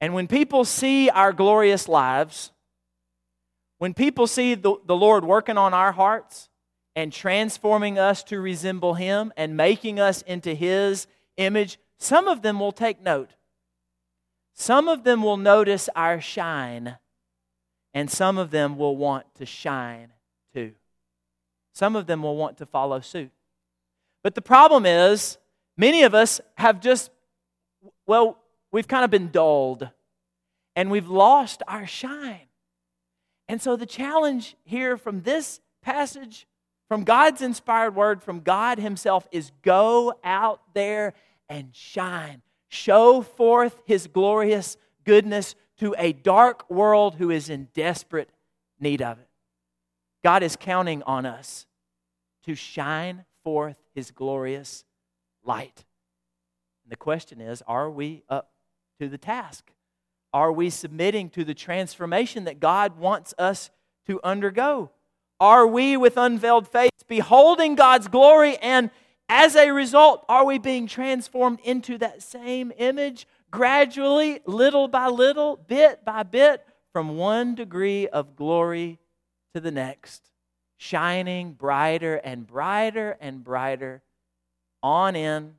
And 0.00 0.12
when 0.14 0.26
people 0.26 0.64
see 0.64 1.08
our 1.10 1.32
glorious 1.32 1.88
lives, 1.88 2.52
when 3.78 3.94
people 3.94 4.26
see 4.26 4.54
the, 4.54 4.76
the 4.86 4.96
Lord 4.96 5.24
working 5.24 5.58
on 5.58 5.74
our 5.74 5.92
hearts 5.92 6.48
and 6.94 7.12
transforming 7.12 7.98
us 7.98 8.22
to 8.24 8.40
resemble 8.40 8.94
Him 8.94 9.32
and 9.36 9.56
making 9.56 10.00
us 10.00 10.22
into 10.22 10.54
His 10.54 11.06
image, 11.36 11.78
some 11.98 12.28
of 12.28 12.42
them 12.42 12.60
will 12.60 12.72
take 12.72 13.02
note. 13.02 13.30
Some 14.54 14.88
of 14.88 15.04
them 15.04 15.22
will 15.22 15.36
notice 15.36 15.90
our 15.94 16.20
shine, 16.20 16.96
and 17.92 18.10
some 18.10 18.38
of 18.38 18.50
them 18.50 18.78
will 18.78 18.96
want 18.96 19.26
to 19.34 19.44
shine 19.44 20.12
too. 20.54 20.72
Some 21.74 21.94
of 21.94 22.06
them 22.06 22.22
will 22.22 22.36
want 22.36 22.56
to 22.58 22.66
follow 22.66 23.00
suit. 23.00 23.30
But 24.22 24.34
the 24.34 24.40
problem 24.40 24.86
is, 24.86 25.36
many 25.76 26.04
of 26.04 26.14
us 26.14 26.40
have 26.56 26.80
just, 26.80 27.10
well, 28.06 28.38
we've 28.76 28.86
kind 28.86 29.06
of 29.06 29.10
been 29.10 29.30
dulled 29.30 29.88
and 30.74 30.90
we've 30.90 31.08
lost 31.08 31.62
our 31.66 31.86
shine. 31.86 32.46
And 33.48 33.62
so 33.62 33.74
the 33.74 33.86
challenge 33.86 34.54
here 34.64 34.98
from 34.98 35.22
this 35.22 35.60
passage, 35.80 36.46
from 36.86 37.02
God's 37.02 37.40
inspired 37.40 37.94
word, 37.94 38.22
from 38.22 38.40
God 38.40 38.78
Himself, 38.78 39.26
is 39.32 39.50
go 39.62 40.12
out 40.22 40.60
there 40.74 41.14
and 41.48 41.74
shine. 41.74 42.42
Show 42.68 43.22
forth 43.22 43.80
His 43.86 44.08
glorious 44.08 44.76
goodness 45.04 45.54
to 45.78 45.94
a 45.96 46.12
dark 46.12 46.68
world 46.70 47.14
who 47.14 47.30
is 47.30 47.48
in 47.48 47.68
desperate 47.72 48.28
need 48.78 49.00
of 49.00 49.18
it. 49.18 49.28
God 50.22 50.42
is 50.42 50.54
counting 50.54 51.02
on 51.04 51.24
us 51.24 51.66
to 52.44 52.54
shine 52.54 53.24
forth 53.42 53.76
His 53.94 54.10
glorious 54.10 54.84
light. 55.42 55.86
And 56.84 56.92
the 56.92 56.96
question 56.96 57.40
is 57.40 57.62
are 57.66 57.90
we 57.90 58.22
up 58.28 58.50
to 59.00 59.08
the 59.08 59.18
task? 59.18 59.70
Are 60.32 60.52
we 60.52 60.70
submitting 60.70 61.30
to 61.30 61.44
the 61.44 61.54
transformation 61.54 62.44
that 62.44 62.60
God 62.60 62.98
wants 62.98 63.34
us 63.38 63.70
to 64.06 64.20
undergo? 64.22 64.90
Are 65.40 65.66
we, 65.66 65.96
with 65.96 66.16
unveiled 66.16 66.68
face, 66.68 66.90
beholding 67.06 67.74
God's 67.74 68.08
glory? 68.08 68.56
And 68.58 68.90
as 69.28 69.56
a 69.56 69.70
result, 69.70 70.24
are 70.28 70.44
we 70.44 70.58
being 70.58 70.86
transformed 70.86 71.60
into 71.64 71.98
that 71.98 72.22
same 72.22 72.72
image 72.78 73.26
gradually, 73.50 74.40
little 74.46 74.88
by 74.88 75.08
little, 75.08 75.56
bit 75.56 76.04
by 76.04 76.22
bit, 76.22 76.64
from 76.92 77.16
one 77.16 77.54
degree 77.54 78.08
of 78.08 78.36
glory 78.36 78.98
to 79.54 79.60
the 79.60 79.70
next, 79.70 80.30
shining 80.76 81.52
brighter 81.52 82.16
and 82.16 82.46
brighter 82.46 83.16
and 83.20 83.42
brighter 83.42 84.02
on 84.82 85.16
in 85.16 85.54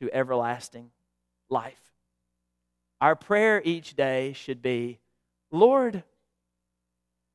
to 0.00 0.10
everlasting 0.12 0.90
life. 1.48 1.85
Our 3.00 3.14
prayer 3.14 3.60
each 3.64 3.94
day 3.94 4.32
should 4.32 4.62
be 4.62 5.00
Lord, 5.50 6.02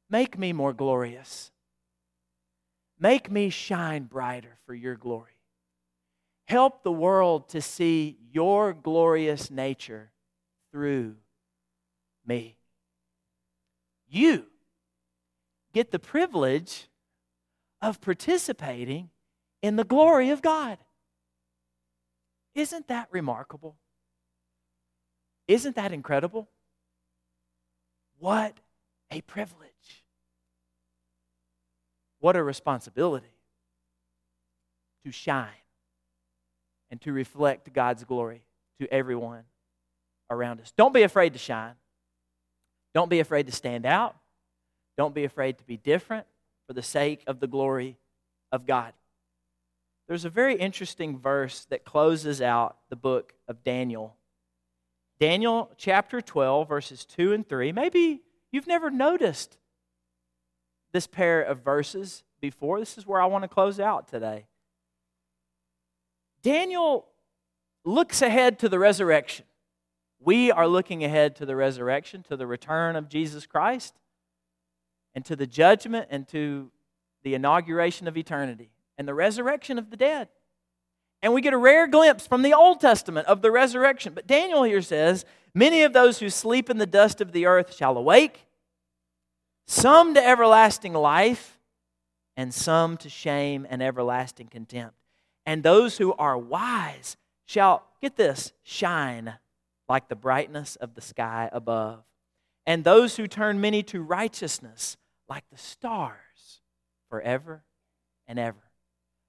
make 0.09 0.37
me 0.37 0.53
more 0.53 0.73
glorious. 0.73 1.51
Make 2.99 3.31
me 3.31 3.49
shine 3.49 4.03
brighter 4.03 4.57
for 4.65 4.75
your 4.75 4.95
glory. 4.95 5.31
Help 6.45 6.83
the 6.83 6.91
world 6.91 7.49
to 7.49 7.61
see 7.61 8.17
your 8.31 8.73
glorious 8.73 9.49
nature 9.49 10.11
through 10.71 11.15
me. 12.25 12.57
You 14.07 14.45
get 15.73 15.91
the 15.91 15.99
privilege 15.99 16.87
of 17.81 18.01
participating 18.01 19.09
in 19.61 19.77
the 19.77 19.83
glory 19.83 20.29
of 20.29 20.41
God. 20.41 20.77
Isn't 22.53 22.87
that 22.89 23.07
remarkable? 23.11 23.77
Isn't 25.51 25.75
that 25.75 25.91
incredible? 25.91 26.47
What 28.19 28.55
a 29.11 29.19
privilege. 29.19 30.05
What 32.21 32.37
a 32.37 32.43
responsibility 32.43 33.35
to 35.03 35.11
shine 35.11 35.49
and 36.89 37.01
to 37.01 37.11
reflect 37.11 37.73
God's 37.73 38.05
glory 38.05 38.43
to 38.79 38.87
everyone 38.93 39.43
around 40.29 40.61
us. 40.61 40.71
Don't 40.77 40.93
be 40.93 41.03
afraid 41.03 41.33
to 41.33 41.39
shine. 41.39 41.73
Don't 42.93 43.09
be 43.09 43.19
afraid 43.19 43.47
to 43.47 43.51
stand 43.51 43.85
out. 43.85 44.15
Don't 44.95 45.13
be 45.13 45.25
afraid 45.25 45.57
to 45.57 45.65
be 45.65 45.75
different 45.75 46.27
for 46.65 46.71
the 46.71 46.81
sake 46.81 47.23
of 47.27 47.41
the 47.41 47.47
glory 47.47 47.97
of 48.53 48.65
God. 48.65 48.93
There's 50.07 50.23
a 50.23 50.29
very 50.29 50.55
interesting 50.55 51.19
verse 51.19 51.65
that 51.65 51.83
closes 51.83 52.41
out 52.41 52.77
the 52.89 52.95
book 52.95 53.33
of 53.49 53.65
Daniel 53.65 54.15
Daniel 55.21 55.69
chapter 55.77 56.19
12, 56.19 56.67
verses 56.67 57.05
2 57.05 57.31
and 57.31 57.47
3. 57.47 57.71
Maybe 57.71 58.23
you've 58.51 58.65
never 58.65 58.89
noticed 58.89 59.59
this 60.93 61.05
pair 61.05 61.43
of 61.43 61.59
verses 61.59 62.23
before. 62.39 62.79
This 62.79 62.97
is 62.97 63.05
where 63.05 63.21
I 63.21 63.27
want 63.27 63.43
to 63.43 63.47
close 63.47 63.79
out 63.79 64.07
today. 64.07 64.47
Daniel 66.41 67.05
looks 67.85 68.23
ahead 68.23 68.57
to 68.57 68.67
the 68.67 68.79
resurrection. 68.79 69.45
We 70.19 70.51
are 70.51 70.67
looking 70.67 71.03
ahead 71.03 71.35
to 71.35 71.45
the 71.45 71.55
resurrection, 71.55 72.23
to 72.23 72.35
the 72.35 72.47
return 72.47 72.95
of 72.95 73.07
Jesus 73.07 73.45
Christ, 73.45 73.93
and 75.13 75.23
to 75.25 75.35
the 75.35 75.45
judgment 75.45 76.07
and 76.09 76.27
to 76.29 76.71
the 77.21 77.35
inauguration 77.35 78.07
of 78.07 78.17
eternity 78.17 78.71
and 78.97 79.07
the 79.07 79.13
resurrection 79.13 79.77
of 79.77 79.91
the 79.91 79.97
dead. 79.97 80.29
And 81.23 81.33
we 81.33 81.41
get 81.41 81.53
a 81.53 81.57
rare 81.57 81.87
glimpse 81.87 82.25
from 82.25 82.41
the 82.41 82.53
Old 82.53 82.79
Testament 82.79 83.27
of 83.27 83.41
the 83.41 83.51
resurrection. 83.51 84.13
But 84.13 84.27
Daniel 84.27 84.63
here 84.63 84.81
says, 84.81 85.25
Many 85.53 85.83
of 85.83 85.93
those 85.93 86.19
who 86.19 86.29
sleep 86.29 86.69
in 86.69 86.77
the 86.77 86.85
dust 86.85 87.21
of 87.21 87.31
the 87.31 87.45
earth 87.45 87.75
shall 87.75 87.97
awake, 87.97 88.47
some 89.67 90.13
to 90.13 90.25
everlasting 90.25 90.93
life, 90.93 91.59
and 92.37 92.53
some 92.53 92.97
to 92.97 93.09
shame 93.09 93.67
and 93.69 93.83
everlasting 93.83 94.47
contempt. 94.47 94.95
And 95.45 95.61
those 95.61 95.97
who 95.97 96.13
are 96.13 96.37
wise 96.37 97.17
shall, 97.45 97.83
get 98.01 98.15
this, 98.15 98.53
shine 98.63 99.35
like 99.89 100.07
the 100.07 100.15
brightness 100.15 100.77
of 100.77 100.95
the 100.95 101.01
sky 101.01 101.49
above. 101.51 102.03
And 102.65 102.83
those 102.83 103.17
who 103.17 103.27
turn 103.27 103.59
many 103.59 103.83
to 103.83 104.01
righteousness 104.01 104.95
like 105.27 105.43
the 105.51 105.57
stars 105.57 106.61
forever 107.09 107.63
and 108.27 108.39
ever. 108.39 108.71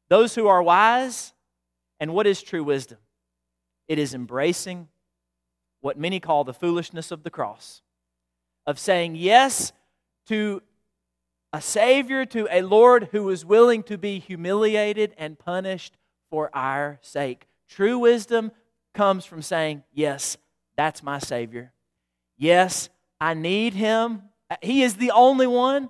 Those 0.08 0.34
who 0.34 0.46
are 0.46 0.62
wise, 0.62 1.32
and 2.02 2.12
what 2.12 2.26
is 2.26 2.42
true 2.42 2.64
wisdom? 2.64 2.98
It 3.86 3.96
is 3.96 4.12
embracing 4.12 4.88
what 5.82 5.96
many 5.96 6.18
call 6.18 6.42
the 6.42 6.52
foolishness 6.52 7.12
of 7.12 7.22
the 7.22 7.30
cross, 7.30 7.80
of 8.66 8.76
saying 8.76 9.14
yes 9.14 9.72
to 10.26 10.62
a 11.52 11.60
Savior, 11.60 12.26
to 12.26 12.48
a 12.50 12.62
Lord 12.62 13.10
who 13.12 13.22
was 13.22 13.44
willing 13.44 13.84
to 13.84 13.96
be 13.96 14.18
humiliated 14.18 15.14
and 15.16 15.38
punished 15.38 15.96
for 16.28 16.50
our 16.52 16.98
sake. 17.02 17.46
True 17.68 18.00
wisdom 18.00 18.50
comes 18.94 19.24
from 19.24 19.40
saying, 19.40 19.84
Yes, 19.92 20.36
that's 20.76 21.04
my 21.04 21.20
Savior. 21.20 21.72
Yes, 22.36 22.88
I 23.20 23.34
need 23.34 23.74
Him. 23.74 24.22
He 24.60 24.82
is 24.82 24.96
the 24.96 25.12
only 25.12 25.46
one 25.46 25.88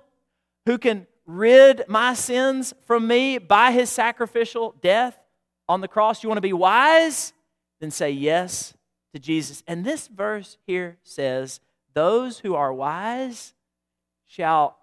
who 0.67 0.77
can 0.77 1.07
rid 1.25 1.85
my 1.87 2.13
sins 2.13 2.71
from 2.85 3.07
me 3.07 3.39
by 3.39 3.71
His 3.71 3.89
sacrificial 3.89 4.75
death 4.79 5.17
on 5.67 5.81
the 5.81 5.87
cross, 5.87 6.23
you 6.23 6.29
want 6.29 6.37
to 6.37 6.41
be 6.41 6.53
wise? 6.53 7.33
Then 7.79 7.91
say 7.91 8.11
yes 8.11 8.73
to 9.13 9.19
Jesus. 9.19 9.63
And 9.67 9.85
this 9.85 10.07
verse 10.07 10.57
here 10.65 10.97
says, 11.03 11.59
those 11.93 12.39
who 12.39 12.55
are 12.55 12.73
wise 12.73 13.53
shall 14.25 14.77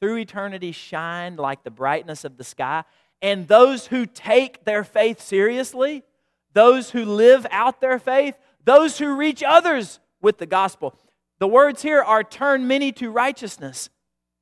through 0.00 0.16
eternity 0.16 0.72
shine 0.72 1.36
like 1.36 1.62
the 1.62 1.70
brightness 1.70 2.24
of 2.24 2.36
the 2.36 2.44
sky. 2.44 2.84
And 3.22 3.48
those 3.48 3.86
who 3.86 4.06
take 4.06 4.64
their 4.64 4.84
faith 4.84 5.20
seriously, 5.20 6.04
those 6.52 6.90
who 6.90 7.04
live 7.04 7.46
out 7.50 7.80
their 7.80 7.98
faith, 7.98 8.34
those 8.64 8.98
who 8.98 9.14
reach 9.14 9.42
others 9.42 10.00
with 10.22 10.38
the 10.38 10.46
gospel. 10.46 10.94
The 11.38 11.48
words 11.48 11.82
here 11.82 12.02
are 12.02 12.24
turn 12.24 12.66
many 12.66 12.92
to 12.92 13.10
righteousness. 13.10 13.88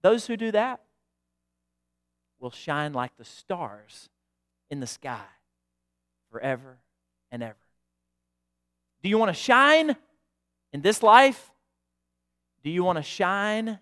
Those 0.02 0.26
who 0.26 0.36
do 0.36 0.50
that 0.52 0.80
will 2.40 2.50
shine 2.50 2.92
like 2.92 3.16
the 3.16 3.24
stars 3.24 4.08
in 4.70 4.80
the 4.80 4.86
sky 4.86 5.24
forever 6.30 6.78
and 7.30 7.42
ever. 7.42 7.56
Do 9.02 9.08
you 9.08 9.18
want 9.18 9.30
to 9.30 9.40
shine 9.40 9.96
in 10.72 10.82
this 10.82 11.02
life? 11.02 11.50
Do 12.62 12.70
you 12.70 12.84
want 12.84 12.96
to 12.96 13.02
shine 13.02 13.78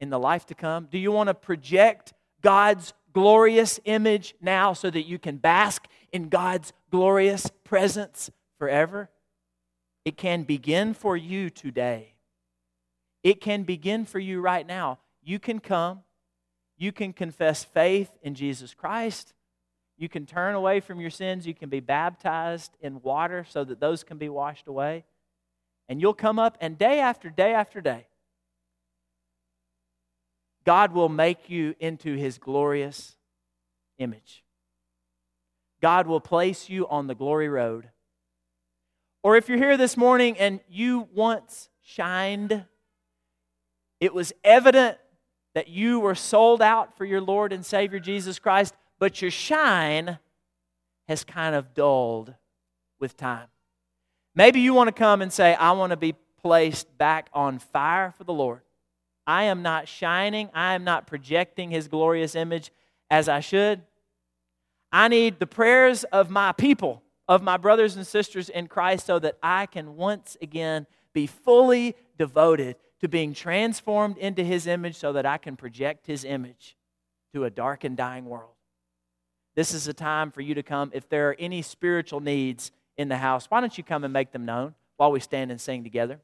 in 0.00 0.10
the 0.10 0.18
life 0.18 0.46
to 0.46 0.54
come? 0.54 0.88
Do 0.90 0.98
you 0.98 1.12
want 1.12 1.28
to 1.28 1.34
project 1.34 2.12
God's 2.42 2.92
glorious 3.12 3.78
image 3.84 4.34
now 4.40 4.72
so 4.72 4.90
that 4.90 5.02
you 5.02 5.18
can 5.18 5.36
bask 5.36 5.86
in 6.12 6.28
God's 6.28 6.72
glorious 6.90 7.50
presence 7.62 8.30
forever? 8.58 9.08
It 10.04 10.16
can 10.16 10.42
begin 10.42 10.92
for 10.92 11.16
you 11.16 11.48
today. 11.48 12.14
It 13.22 13.40
can 13.40 13.62
begin 13.62 14.04
for 14.04 14.18
you 14.18 14.40
right 14.40 14.66
now. 14.66 14.98
You 15.22 15.38
can 15.38 15.60
come, 15.60 16.00
you 16.76 16.92
can 16.92 17.14
confess 17.14 17.64
faith 17.64 18.10
in 18.22 18.34
Jesus 18.34 18.74
Christ. 18.74 19.32
You 19.96 20.08
can 20.08 20.26
turn 20.26 20.54
away 20.54 20.80
from 20.80 21.00
your 21.00 21.10
sins. 21.10 21.46
You 21.46 21.54
can 21.54 21.68
be 21.68 21.80
baptized 21.80 22.76
in 22.80 23.00
water 23.02 23.46
so 23.48 23.64
that 23.64 23.80
those 23.80 24.02
can 24.02 24.18
be 24.18 24.28
washed 24.28 24.66
away. 24.66 25.04
And 25.88 26.00
you'll 26.00 26.14
come 26.14 26.38
up, 26.38 26.56
and 26.60 26.78
day 26.78 26.98
after 26.98 27.28
day 27.28 27.52
after 27.52 27.80
day, 27.80 28.06
God 30.64 30.92
will 30.92 31.10
make 31.10 31.50
you 31.50 31.74
into 31.78 32.16
his 32.16 32.38
glorious 32.38 33.16
image. 33.98 34.42
God 35.82 36.06
will 36.06 36.20
place 36.20 36.70
you 36.70 36.88
on 36.88 37.06
the 37.06 37.14
glory 37.14 37.48
road. 37.48 37.90
Or 39.22 39.36
if 39.36 39.48
you're 39.48 39.58
here 39.58 39.76
this 39.76 39.96
morning 39.96 40.38
and 40.38 40.60
you 40.68 41.08
once 41.14 41.68
shined, 41.82 42.64
it 44.00 44.14
was 44.14 44.32
evident 44.42 44.98
that 45.54 45.68
you 45.68 46.00
were 46.00 46.14
sold 46.14 46.60
out 46.60 46.96
for 46.96 47.04
your 47.04 47.20
Lord 47.20 47.52
and 47.52 47.64
Savior 47.64 47.98
Jesus 47.98 48.38
Christ, 48.38 48.74
but 49.04 49.20
your 49.20 49.30
shine 49.30 50.18
has 51.08 51.24
kind 51.24 51.54
of 51.54 51.74
dulled 51.74 52.32
with 52.98 53.18
time. 53.18 53.48
Maybe 54.34 54.60
you 54.60 54.72
want 54.72 54.88
to 54.88 54.94
come 54.94 55.20
and 55.20 55.30
say, 55.30 55.54
I 55.54 55.72
want 55.72 55.90
to 55.90 55.98
be 55.98 56.14
placed 56.40 56.96
back 56.96 57.28
on 57.34 57.58
fire 57.58 58.14
for 58.16 58.24
the 58.24 58.32
Lord. 58.32 58.62
I 59.26 59.42
am 59.42 59.60
not 59.60 59.88
shining, 59.88 60.48
I 60.54 60.72
am 60.72 60.84
not 60.84 61.06
projecting 61.06 61.70
His 61.70 61.86
glorious 61.86 62.34
image 62.34 62.72
as 63.10 63.28
I 63.28 63.40
should. 63.40 63.82
I 64.90 65.08
need 65.08 65.38
the 65.38 65.46
prayers 65.46 66.04
of 66.04 66.30
my 66.30 66.52
people, 66.52 67.02
of 67.28 67.42
my 67.42 67.58
brothers 67.58 67.96
and 67.96 68.06
sisters 68.06 68.48
in 68.48 68.68
Christ, 68.68 69.04
so 69.04 69.18
that 69.18 69.36
I 69.42 69.66
can 69.66 69.96
once 69.96 70.34
again 70.40 70.86
be 71.12 71.26
fully 71.26 71.94
devoted 72.16 72.76
to 73.02 73.08
being 73.08 73.34
transformed 73.34 74.16
into 74.16 74.42
His 74.42 74.66
image 74.66 74.96
so 74.96 75.12
that 75.12 75.26
I 75.26 75.36
can 75.36 75.56
project 75.56 76.06
His 76.06 76.24
image 76.24 76.74
to 77.34 77.44
a 77.44 77.50
dark 77.50 77.84
and 77.84 77.98
dying 77.98 78.24
world. 78.24 78.53
This 79.54 79.72
is 79.72 79.86
a 79.86 79.94
time 79.94 80.30
for 80.30 80.40
you 80.40 80.54
to 80.54 80.62
come. 80.62 80.90
If 80.94 81.08
there 81.08 81.30
are 81.30 81.36
any 81.38 81.62
spiritual 81.62 82.20
needs 82.20 82.72
in 82.96 83.08
the 83.08 83.18
house, 83.18 83.46
why 83.48 83.60
don't 83.60 83.76
you 83.76 83.84
come 83.84 84.04
and 84.04 84.12
make 84.12 84.32
them 84.32 84.44
known 84.44 84.74
while 84.96 85.12
we 85.12 85.20
stand 85.20 85.50
and 85.50 85.60
sing 85.60 85.84
together? 85.84 86.20